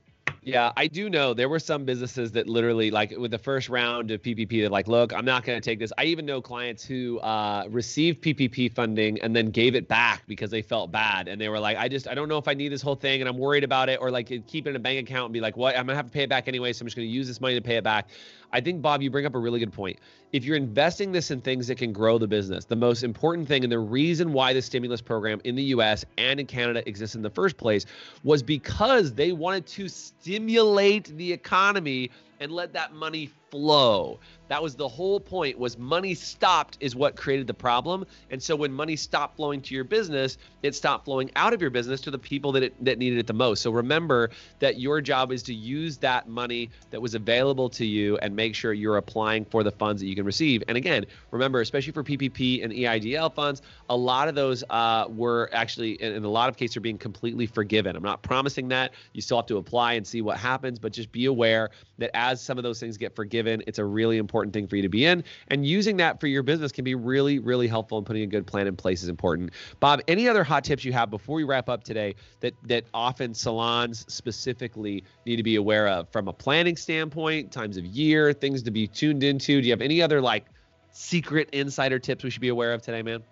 Yeah, 0.43 0.73
I 0.75 0.87
do 0.87 1.11
know 1.11 1.35
there 1.35 1.51
were 1.51 1.59
some 1.59 1.85
businesses 1.85 2.33
that 2.33 2.49
literally, 2.49 2.91
like 2.91 3.11
with 3.17 3.31
the 3.31 3.39
first 3.39 3.69
round 3.69 4.11
of 4.11 4.23
PPP, 4.23 4.61
they're 4.63 4.71
like, 4.71 4.89
look, 4.89 5.13
I'm 5.13 5.25
not 5.25 5.45
going 5.45 5.61
to 5.61 5.65
take 5.65 5.79
this. 5.79 5.93
I 5.99 6.05
even 6.05 6.25
know 6.25 6.41
clients 6.41 6.83
who 6.83 7.19
uh, 7.19 7.67
received 7.69 8.23
PPP 8.23 8.73
funding 8.73 9.21
and 9.21 9.37
then 9.37 9.51
gave 9.51 9.75
it 9.75 9.87
back 9.87 10.23
because 10.27 10.51
they 10.51 10.63
felt 10.63 10.91
bad. 10.91 11.29
And 11.29 11.39
they 11.39 11.51
were 11.51 11.61
like, 11.61 11.77
I 11.77 11.89
just, 11.89 12.09
I 12.09 12.15
don't 12.15 12.29
know 12.29 12.39
if 12.39 12.49
I 12.49 12.55
need 12.55 12.69
this 12.69 12.81
whole 12.81 12.95
thing 12.95 13.21
and 13.21 13.29
I'm 13.29 13.37
worried 13.37 13.65
about 13.65 13.91
it. 13.91 14.01
Or 14.01 14.11
like 14.11 14.29
keep 14.47 14.67
it 14.67 14.71
in 14.71 14.77
a 14.77 14.81
bank 14.81 15.07
account 15.07 15.27
and 15.27 15.33
be 15.35 15.41
like, 15.41 15.59
what? 15.59 15.77
I'm 15.77 15.85
going 15.85 15.95
to 15.95 15.97
have 15.97 16.07
to 16.07 16.13
pay 16.13 16.23
it 16.23 16.31
back 16.31 16.49
anyway. 16.49 16.73
So 16.73 16.83
I'm 16.83 16.87
just 16.87 16.97
going 16.97 17.09
to 17.09 17.13
use 17.13 17.29
this 17.29 17.41
money 17.41 17.57
to 17.57 17.63
pay 17.63 17.77
it 17.77 17.85
back. 17.85 18.09
I 18.53 18.61
think, 18.61 18.83
Bob, 18.83 19.03
you 19.03 19.11
bring 19.11 19.27
up 19.27 19.35
a 19.35 19.39
really 19.39 19.61
good 19.61 19.73
point. 19.73 19.99
If 20.33 20.45
you're 20.45 20.57
investing 20.57 21.13
this 21.13 21.31
in 21.31 21.41
things 21.41 21.67
that 21.69 21.79
can 21.79 21.93
grow 21.93 22.19
the 22.19 22.29
business, 22.29 22.65
the 22.65 22.77
most 22.77 23.03
important 23.03 23.49
thing 23.49 23.65
and 23.65 23.73
the 23.73 23.79
reason 23.79 24.33
why 24.33 24.53
the 24.53 24.63
stimulus 24.63 25.01
program 25.01 25.41
in 25.45 25.55
the 25.57 25.63
US 25.65 26.05
and 26.19 26.41
in 26.41 26.47
Canada 26.47 26.89
exists 26.89 27.17
in 27.17 27.23
the 27.23 27.31
first 27.31 27.57
place 27.57 27.87
was 28.25 28.43
because 28.43 29.13
they 29.13 29.33
wanted 29.33 29.67
to 29.67 29.89
stimulate 29.89 31.17
the 31.17 31.33
economy 31.33 32.11
and 32.41 32.51
let 32.51 32.73
that 32.73 32.93
money 32.95 33.31
flow. 33.51 34.19
That 34.51 34.61
was 34.61 34.75
the 34.75 34.89
whole 34.89 35.21
point 35.21 35.57
was 35.61 35.79
money 35.79 36.13
stopped 36.13 36.77
is 36.81 36.97
what 36.97 37.15
created 37.15 37.47
the 37.47 37.55
problem. 37.55 38.05
And 38.31 38.43
so 38.43 38.57
when 38.57 38.73
money 38.73 38.97
stopped 38.97 39.37
flowing 39.37 39.61
to 39.63 39.77
your 39.77 39.85
business, 39.85 40.39
it 40.65 40.75
stopped 40.75 41.05
flowing 41.05 41.31
out 41.37 41.53
of 41.53 41.61
your 41.61 41.71
business 41.71 42.01
to 42.01 42.11
the 42.11 42.19
people 42.19 42.51
that 42.53 42.65
it, 42.65 42.85
that 42.85 42.99
needed 42.99 43.21
it 43.21 43.29
the 43.29 43.33
most. 43.33 43.63
So 43.63 43.71
remember 43.71 44.31
that 44.59 44.81
your 44.81 45.01
job 45.01 45.31
is 45.31 45.45
to 45.45 45.55
use 45.55 45.99
that 45.99 46.29
money 46.29 46.69
that 46.91 47.01
was 47.01 47.15
available 47.15 47.69
to 47.71 47.87
you 47.87 48.19
and 48.19 48.35
make 48.35 48.57
sure 48.57 48.73
you're 48.73 48.97
applying 48.97 49.45
for 49.45 49.63
the 49.63 49.71
funds 49.71 50.03
that 50.03 50.09
you 50.09 50.17
can 50.17 50.25
receive. 50.25 50.65
And 50.67 50.77
again, 50.77 51.07
remember, 51.31 51.61
especially 51.61 51.93
for 51.93 52.03
PPP 52.03 52.65
and 52.65 52.73
EIDL 52.73 53.33
funds, 53.33 53.63
a 53.89 53.97
lot 53.97 54.27
of 54.27 54.35
those 54.35 54.65
uh, 54.71 55.07
were 55.11 55.49
actually, 55.53 55.93
in, 56.03 56.13
in 56.13 56.25
a 56.25 56.29
lot 56.29 56.49
of 56.49 56.57
cases, 56.57 56.77
are 56.77 56.81
being 56.81 56.99
completely 56.99 57.47
forgiven. 57.47 57.95
I'm 57.95 58.03
not 58.03 58.23
promising 58.23 58.67
that. 58.69 58.95
You 59.13 59.23
still 59.23 59.37
have 59.37 59.47
to 59.47 59.59
apply 59.59 59.93
and 59.93 60.05
see 60.05 60.23
what 60.23 60.39
happens, 60.39 60.81
but 60.81 60.93
just 60.93 61.13
be 61.13 61.27
aware 61.27 61.71
that 61.99 62.11
as 62.15 62.43
some 62.43 62.59
of 62.59 62.65
those 62.65 62.81
things 62.81 62.97
get 62.97 63.15
forgiven, 63.15 63.40
it's 63.47 63.79
a 63.79 63.85
really 63.85 64.19
important 64.19 64.53
thing 64.53 64.67
for 64.67 64.77
you 64.77 64.83
to 64.83 64.89
be 64.89 65.05
in. 65.05 65.25
And 65.49 65.67
using 65.67 65.97
that 65.99 66.21
for 66.21 66.27
your 66.27 66.43
business 66.43 66.73
can 66.73 66.85
be 66.85 66.95
really, 66.95 67.39
really 67.39 67.69
helpful. 67.69 67.99
And 67.99 68.07
putting 68.07 68.23
a 68.23 68.27
good 68.27 68.47
plan 68.47 68.67
in 68.67 68.77
place 68.77 69.03
is 69.03 69.09
important. 69.09 69.51
Bob, 69.81 70.01
any 70.09 70.29
other 70.29 70.45
hot 70.45 70.65
tips 70.65 70.85
you 70.85 70.93
have 70.93 71.11
before 71.11 71.37
we 71.37 71.45
wrap 71.45 71.69
up 71.69 71.85
today 71.85 72.15
that 72.41 72.55
that 72.65 72.85
often 72.95 73.35
salons 73.35 74.05
specifically 74.09 75.05
need 75.27 75.37
to 75.37 75.43
be 75.43 75.57
aware 75.57 75.89
of 75.89 76.09
from 76.11 76.29
a 76.29 76.33
planning 76.33 76.77
standpoint, 76.77 77.53
times 77.53 77.77
of 77.77 77.85
year, 77.85 78.33
things 78.33 78.63
to 78.63 78.71
be 78.71 78.87
tuned 78.87 79.23
into? 79.23 79.61
Do 79.61 79.67
you 79.67 79.73
have 79.73 79.83
any 79.83 80.03
other 80.03 80.21
like 80.21 80.47
secret 80.93 81.49
insider 81.53 81.99
tips 81.99 82.25
we 82.25 82.31
should 82.31 82.41
be 82.41 82.49
aware 82.49 82.73
of 82.73 82.83
today, 82.83 83.03
man? 83.03 83.23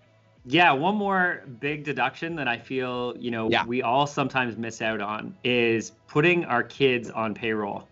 Yeah, 0.45 0.73
one 0.73 0.97
more 0.97 1.43
big 1.61 1.85
deduction 1.85 2.35
that 2.37 2.49
I 2.49 2.57
feel, 2.57 3.15
you 3.19 3.31
know, 3.31 3.51
yeah. 3.51 3.67
we 3.67 3.83
all 3.83 4.07
sometimes 4.07 4.57
miss 4.57 4.81
out 4.81 5.01
on 5.01 5.35
is 5.45 5.93
putting 6.07 6.45
our 6.47 6.63
kids 6.63 7.11
on 7.11 7.35
payroll. 7.35 7.87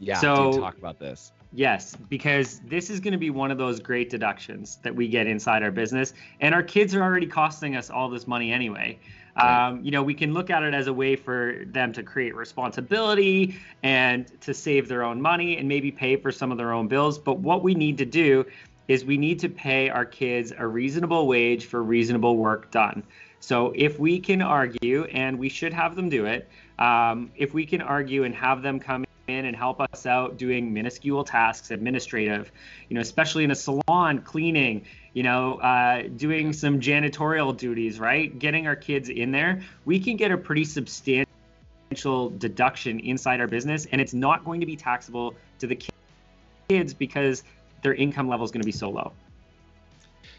Yeah, 0.00 0.18
so 0.18 0.58
talk 0.58 0.76
about 0.76 0.98
this. 0.98 1.32
Yes, 1.56 1.96
because 2.08 2.60
this 2.66 2.90
is 2.90 2.98
going 2.98 3.12
to 3.12 3.18
be 3.18 3.30
one 3.30 3.52
of 3.52 3.58
those 3.58 3.78
great 3.78 4.10
deductions 4.10 4.78
that 4.82 4.92
we 4.92 5.06
get 5.06 5.28
inside 5.28 5.62
our 5.62 5.70
business, 5.70 6.12
and 6.40 6.52
our 6.52 6.64
kids 6.64 6.96
are 6.96 7.02
already 7.02 7.28
costing 7.28 7.76
us 7.76 7.90
all 7.90 8.08
this 8.08 8.26
money 8.26 8.52
anyway. 8.52 8.98
Right. 9.36 9.68
Um, 9.68 9.80
you 9.84 9.92
know, 9.92 10.02
we 10.02 10.14
can 10.14 10.34
look 10.34 10.50
at 10.50 10.64
it 10.64 10.74
as 10.74 10.88
a 10.88 10.92
way 10.92 11.14
for 11.14 11.62
them 11.66 11.92
to 11.92 12.02
create 12.02 12.34
responsibility 12.34 13.56
and 13.84 14.26
to 14.40 14.52
save 14.52 14.88
their 14.88 15.04
own 15.04 15.22
money 15.22 15.56
and 15.56 15.68
maybe 15.68 15.92
pay 15.92 16.16
for 16.16 16.32
some 16.32 16.50
of 16.50 16.58
their 16.58 16.72
own 16.72 16.88
bills. 16.88 17.18
But 17.18 17.38
what 17.38 17.62
we 17.62 17.74
need 17.74 17.98
to 17.98 18.04
do 18.04 18.44
is 18.88 19.04
we 19.04 19.16
need 19.16 19.38
to 19.40 19.48
pay 19.48 19.88
our 19.88 20.04
kids 20.04 20.52
a 20.56 20.66
reasonable 20.66 21.28
wage 21.28 21.66
for 21.66 21.84
reasonable 21.84 22.36
work 22.36 22.70
done. 22.72 23.02
So 23.38 23.72
if 23.76 23.98
we 24.00 24.18
can 24.18 24.42
argue, 24.42 25.04
and 25.04 25.38
we 25.38 25.48
should 25.48 25.72
have 25.72 25.94
them 25.94 26.08
do 26.08 26.26
it, 26.26 26.48
um, 26.80 27.30
if 27.36 27.54
we 27.54 27.64
can 27.64 27.80
argue 27.80 28.24
and 28.24 28.34
have 28.34 28.62
them 28.62 28.80
come 28.80 29.04
in 29.28 29.46
and 29.46 29.56
help 29.56 29.80
us 29.80 30.06
out 30.06 30.36
doing 30.36 30.72
minuscule 30.72 31.24
tasks, 31.24 31.70
administrative, 31.70 32.50
you 32.88 32.94
know, 32.94 33.00
especially 33.00 33.44
in 33.44 33.50
a 33.50 33.54
salon, 33.54 34.20
cleaning, 34.20 34.84
you 35.12 35.22
know, 35.22 35.56
uh, 35.56 36.02
doing 36.16 36.52
some 36.52 36.80
janitorial 36.80 37.56
duties, 37.56 37.98
right? 37.98 38.38
Getting 38.38 38.66
our 38.66 38.76
kids 38.76 39.08
in 39.08 39.32
there, 39.32 39.62
we 39.84 39.98
can 40.00 40.16
get 40.16 40.30
a 40.30 40.36
pretty 40.36 40.64
substantial 40.64 42.30
deduction 42.38 43.00
inside 43.00 43.40
our 43.40 43.46
business, 43.46 43.86
and 43.86 44.00
it's 44.00 44.14
not 44.14 44.44
going 44.44 44.60
to 44.60 44.66
be 44.66 44.76
taxable 44.76 45.34
to 45.58 45.66
the 45.66 45.78
kids 46.68 46.94
because 46.94 47.44
their 47.82 47.94
income 47.94 48.28
level 48.28 48.44
is 48.44 48.50
going 48.50 48.62
to 48.62 48.66
be 48.66 48.72
so 48.72 48.90
low. 48.90 49.12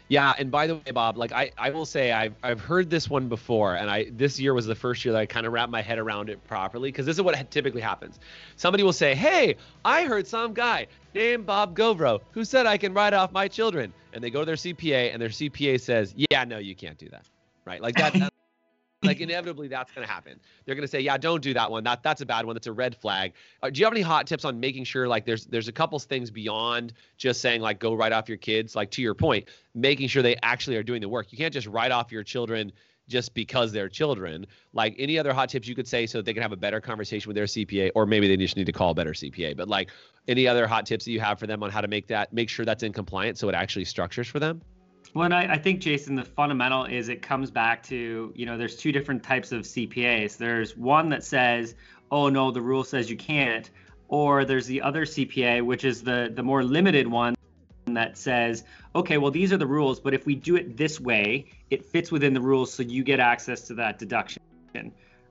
Yeah, 0.08 0.32
and 0.38 0.50
by 0.50 0.68
the 0.68 0.76
way, 0.76 0.92
Bob, 0.92 1.16
like 1.16 1.32
I, 1.32 1.50
I 1.58 1.70
will 1.70 1.84
say 1.84 2.12
I've 2.12 2.34
I've 2.42 2.60
heard 2.60 2.90
this 2.90 3.10
one 3.10 3.28
before, 3.28 3.74
and 3.74 3.90
I 3.90 4.06
this 4.12 4.38
year 4.38 4.54
was 4.54 4.64
the 4.66 4.74
first 4.74 5.04
year 5.04 5.12
that 5.12 5.18
I 5.18 5.26
kind 5.26 5.46
of 5.46 5.52
wrapped 5.52 5.72
my 5.72 5.82
head 5.82 5.98
around 5.98 6.30
it 6.30 6.44
properly 6.46 6.92
because 6.92 7.06
this 7.06 7.16
is 7.16 7.22
what 7.22 7.50
typically 7.50 7.80
happens. 7.80 8.20
Somebody 8.56 8.84
will 8.84 8.92
say, 8.92 9.16
"Hey, 9.16 9.56
I 9.84 10.04
heard 10.04 10.28
some 10.28 10.54
guy 10.54 10.86
named 11.12 11.44
Bob 11.44 11.76
Gauvreau 11.76 12.20
who 12.30 12.44
said 12.44 12.66
I 12.66 12.76
can 12.76 12.94
write 12.94 13.14
off 13.14 13.32
my 13.32 13.48
children," 13.48 13.92
and 14.12 14.22
they 14.22 14.30
go 14.30 14.40
to 14.40 14.46
their 14.46 14.56
CPA, 14.56 15.12
and 15.12 15.20
their 15.20 15.30
CPA 15.30 15.80
says, 15.80 16.14
"Yeah, 16.30 16.44
no, 16.44 16.58
you 16.58 16.76
can't 16.76 16.98
do 16.98 17.08
that." 17.08 17.26
Right? 17.64 17.82
Like 17.82 17.96
that. 17.96 18.14
like 19.06 19.20
inevitably 19.20 19.68
that's 19.68 19.92
going 19.92 20.06
to 20.06 20.12
happen. 20.12 20.40
They're 20.64 20.74
going 20.74 20.86
to 20.86 20.90
say 20.90 21.00
yeah 21.00 21.16
don't 21.16 21.42
do 21.42 21.54
that 21.54 21.70
one. 21.70 21.84
That 21.84 22.02
that's 22.02 22.20
a 22.20 22.26
bad 22.26 22.46
one. 22.46 22.54
That's 22.54 22.66
a 22.66 22.72
red 22.72 22.96
flag. 22.96 23.32
Uh, 23.62 23.70
do 23.70 23.78
you 23.78 23.86
have 23.86 23.92
any 23.92 24.02
hot 24.02 24.26
tips 24.26 24.44
on 24.44 24.58
making 24.60 24.84
sure 24.84 25.08
like 25.08 25.24
there's 25.24 25.46
there's 25.46 25.68
a 25.68 25.72
couple 25.72 25.98
things 25.98 26.30
beyond 26.30 26.92
just 27.16 27.40
saying 27.40 27.60
like 27.60 27.78
go 27.78 27.94
write 27.94 28.12
off 28.12 28.28
your 28.28 28.38
kids? 28.38 28.74
Like 28.76 28.90
to 28.92 29.02
your 29.02 29.14
point 29.14 29.48
making 29.74 30.08
sure 30.08 30.22
they 30.22 30.36
actually 30.42 30.76
are 30.76 30.82
doing 30.82 31.00
the 31.00 31.08
work. 31.08 31.30
You 31.30 31.38
can't 31.38 31.52
just 31.52 31.66
write 31.66 31.92
off 31.92 32.10
your 32.10 32.22
children 32.22 32.72
just 33.08 33.34
because 33.34 33.72
they're 33.72 33.88
children. 33.88 34.46
Like 34.72 34.94
any 34.98 35.18
other 35.18 35.32
hot 35.32 35.48
tips 35.48 35.68
you 35.68 35.74
could 35.74 35.86
say 35.86 36.06
so 36.06 36.18
that 36.18 36.24
they 36.24 36.32
can 36.32 36.42
have 36.42 36.52
a 36.52 36.56
better 36.56 36.80
conversation 36.80 37.28
with 37.28 37.36
their 37.36 37.44
cpa 37.44 37.90
or 37.94 38.06
maybe 38.06 38.28
they 38.28 38.36
just 38.36 38.56
need 38.56 38.66
to 38.66 38.72
call 38.72 38.90
a 38.90 38.94
better 38.94 39.12
cpa 39.12 39.56
but 39.56 39.68
like 39.68 39.90
any 40.28 40.46
other 40.46 40.66
hot 40.66 40.86
tips 40.86 41.04
that 41.04 41.12
you 41.12 41.20
have 41.20 41.38
for 41.38 41.46
them 41.46 41.62
on 41.62 41.70
how 41.70 41.80
to 41.80 41.88
make 41.88 42.06
that 42.08 42.32
make 42.32 42.48
sure 42.48 42.64
that's 42.64 42.82
in 42.82 42.92
compliance 42.92 43.40
so 43.40 43.48
it 43.48 43.54
actually 43.54 43.84
structures 43.84 44.26
for 44.26 44.38
them 44.38 44.60
well, 45.16 45.24
and 45.24 45.34
I, 45.34 45.54
I, 45.54 45.58
think 45.58 45.80
Jason, 45.80 46.14
the 46.14 46.24
fundamental 46.24 46.84
is 46.84 47.08
it 47.08 47.22
comes 47.22 47.50
back 47.50 47.82
to 47.84 48.34
you 48.36 48.44
know 48.44 48.58
there's 48.58 48.76
two 48.76 48.92
different 48.92 49.22
types 49.22 49.50
of 49.50 49.62
CPAs. 49.62 50.36
There's 50.36 50.76
one 50.76 51.08
that 51.08 51.24
says, 51.24 51.74
oh 52.10 52.28
no, 52.28 52.50
the 52.50 52.60
rule 52.60 52.84
says 52.84 53.08
you 53.08 53.16
can't, 53.16 53.70
or 54.08 54.44
there's 54.44 54.66
the 54.66 54.82
other 54.82 55.06
CPA, 55.06 55.64
which 55.64 55.86
is 55.86 56.02
the 56.02 56.30
the 56.34 56.42
more 56.42 56.62
limited 56.62 57.08
one 57.08 57.34
that 57.86 58.18
says, 58.18 58.64
okay, 58.94 59.16
well 59.16 59.30
these 59.30 59.54
are 59.54 59.56
the 59.56 59.66
rules, 59.66 59.98
but 59.98 60.12
if 60.12 60.26
we 60.26 60.34
do 60.34 60.54
it 60.54 60.76
this 60.76 61.00
way, 61.00 61.46
it 61.70 61.82
fits 61.82 62.12
within 62.12 62.34
the 62.34 62.40
rules, 62.40 62.70
so 62.70 62.82
you 62.82 63.02
get 63.02 63.18
access 63.18 63.62
to 63.62 63.74
that 63.74 63.98
deduction, 63.98 64.42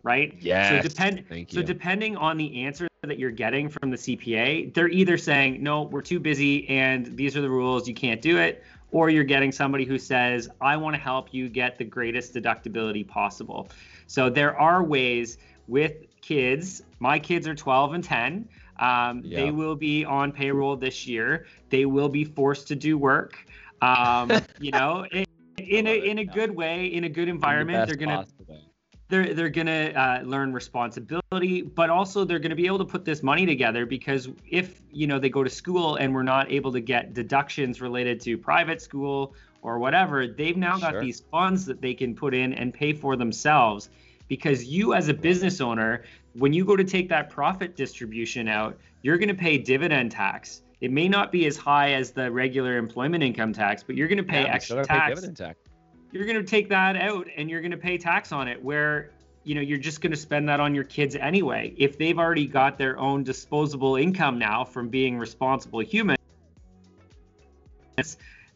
right? 0.02 0.34
Yeah. 0.40 0.82
So 0.82 0.90
depend. 0.90 1.48
So 1.50 1.62
depending 1.62 2.18
on 2.18 2.38
the 2.38 2.64
answer 2.64 2.88
that 3.04 3.20
you're 3.20 3.30
getting 3.30 3.70
from 3.70 3.92
the 3.92 3.98
CPA, 3.98 4.74
they're 4.74 4.90
either 4.90 5.16
saying, 5.16 5.62
no, 5.62 5.84
we're 5.84 6.02
too 6.02 6.20
busy 6.20 6.68
and 6.70 7.16
these 7.16 7.38
are 7.38 7.42
the 7.42 7.50
rules, 7.52 7.88
you 7.88 7.94
can't 7.94 8.20
do 8.20 8.40
it, 8.40 8.64
or 8.96 9.10
you're 9.10 9.26
getting 9.26 9.52
somebody 9.52 9.84
who 9.84 10.00
says, 10.00 10.48
I 10.62 10.78
want 10.78 10.96
to 10.96 11.02
help 11.02 11.34
you 11.34 11.50
get 11.50 11.78
the 11.78 11.84
greatest 11.84 12.34
deductibility 12.34 13.06
possible. 13.06 13.68
So 14.08 14.30
there 14.30 14.58
are 14.58 14.86
ways 14.86 15.38
with 15.68 15.96
kids. 16.22 16.82
My 17.00 17.20
kids 17.20 17.46
are 17.46 17.54
12 17.54 17.94
and 17.96 18.02
10. 18.02 18.48
Um, 18.80 19.22
yep. 19.26 19.38
They 19.38 19.52
will 19.52 19.76
be 19.76 20.06
on 20.06 20.32
payroll 20.32 20.78
this 20.78 21.06
year. 21.06 21.46
They 21.70 21.86
will 21.86 22.08
be 22.08 22.24
forced 22.24 22.70
to 22.70 22.76
do 22.78 22.98
work. 22.98 23.38
Um, 23.82 24.32
you 24.62 24.72
know, 24.72 25.06
in, 25.12 25.26
in 25.58 25.88
a 25.88 25.98
in 25.98 26.20
a 26.20 26.26
good 26.26 26.56
way, 26.56 26.86
in 26.86 27.04
a 27.04 27.10
good 27.10 27.28
environment. 27.28 27.90
The 27.90 27.98
they're 27.98 28.08
gonna 28.08 28.26
they're 29.16 29.34
they're 29.34 29.50
gonna 29.50 29.92
uh, 29.96 30.22
learn 30.26 30.52
responsibility, 30.54 31.62
but 31.62 31.90
also 31.90 32.26
they're 32.26 32.40
gonna 32.40 32.56
be 32.56 32.66
able 32.66 32.80
to 32.80 32.86
put 32.86 33.06
this 33.06 33.24
money 33.24 33.46
together 33.46 33.86
because 33.86 34.28
if 34.50 34.82
you 34.92 35.08
know 35.08 35.20
they 35.20 35.30
go 35.30 35.44
to 35.44 35.50
school 35.50 35.96
and 35.96 36.14
we're 36.14 36.24
not 36.24 36.52
able 36.52 36.72
to 36.74 36.82
get 36.82 37.14
deductions 37.14 37.82
related 37.82 38.20
to 38.22 38.38
private 38.38 38.82
school 38.82 39.34
or 39.62 39.80
whatever, 39.80 40.28
they've 40.28 40.58
now 40.58 40.78
got 40.78 41.00
these 41.00 41.22
funds 41.32 41.66
that 41.66 41.82
they 41.82 41.94
can 41.94 42.14
put 42.16 42.34
in 42.34 42.54
and 42.54 42.74
pay 42.74 42.94
for 42.94 43.16
themselves. 43.16 43.90
Because 44.28 44.66
you 44.66 44.94
as 44.94 45.08
a 45.08 45.14
business 45.14 45.62
owner, 45.62 46.04
when 46.34 46.52
you 46.52 46.66
go 46.66 46.76
to 46.76 46.84
take 46.84 47.08
that 47.10 47.30
profit 47.30 47.76
distribution 47.76 48.48
out, 48.48 48.78
you're 49.02 49.18
gonna 49.18 49.34
pay 49.36 49.58
dividend 49.58 50.12
tax. 50.12 50.62
It 50.82 50.92
may 50.92 51.08
not 51.08 51.32
be 51.32 51.46
as 51.46 51.56
high 51.56 51.94
as 51.94 52.12
the 52.12 52.30
regular 52.30 52.78
employment 52.78 53.24
income 53.24 53.54
tax, 53.54 53.82
but 53.82 53.96
you're 53.96 54.08
gonna 54.08 54.24
pay 54.24 54.42
yeah, 54.42 54.54
extra 54.54 54.86
tax. 54.86 55.22
Pay 55.22 55.32
tax 55.34 55.65
you're 56.16 56.26
going 56.26 56.38
to 56.38 56.50
take 56.50 56.70
that 56.70 56.96
out 56.96 57.28
and 57.36 57.50
you're 57.50 57.60
going 57.60 57.72
to 57.72 57.78
pay 57.78 57.98
tax 57.98 58.32
on 58.32 58.48
it 58.48 58.64
where 58.64 59.12
you 59.44 59.54
know 59.54 59.62
you're 59.62 59.78
just 59.78 60.00
going 60.00 60.12
to 60.12 60.18
spend 60.18 60.48
that 60.48 60.62
on 60.62 60.74
your 60.74 60.86
kids 60.86 61.16
anyway. 61.18 61.74
If 61.78 61.98
they've 61.98 62.18
already 62.18 62.48
got 62.48 62.78
their 62.78 62.98
own 62.98 63.24
disposable 63.24 63.98
income 63.98 64.40
now 64.40 64.64
from 64.64 64.88
being 64.88 65.20
responsible 65.20 65.82
humans 65.82 66.18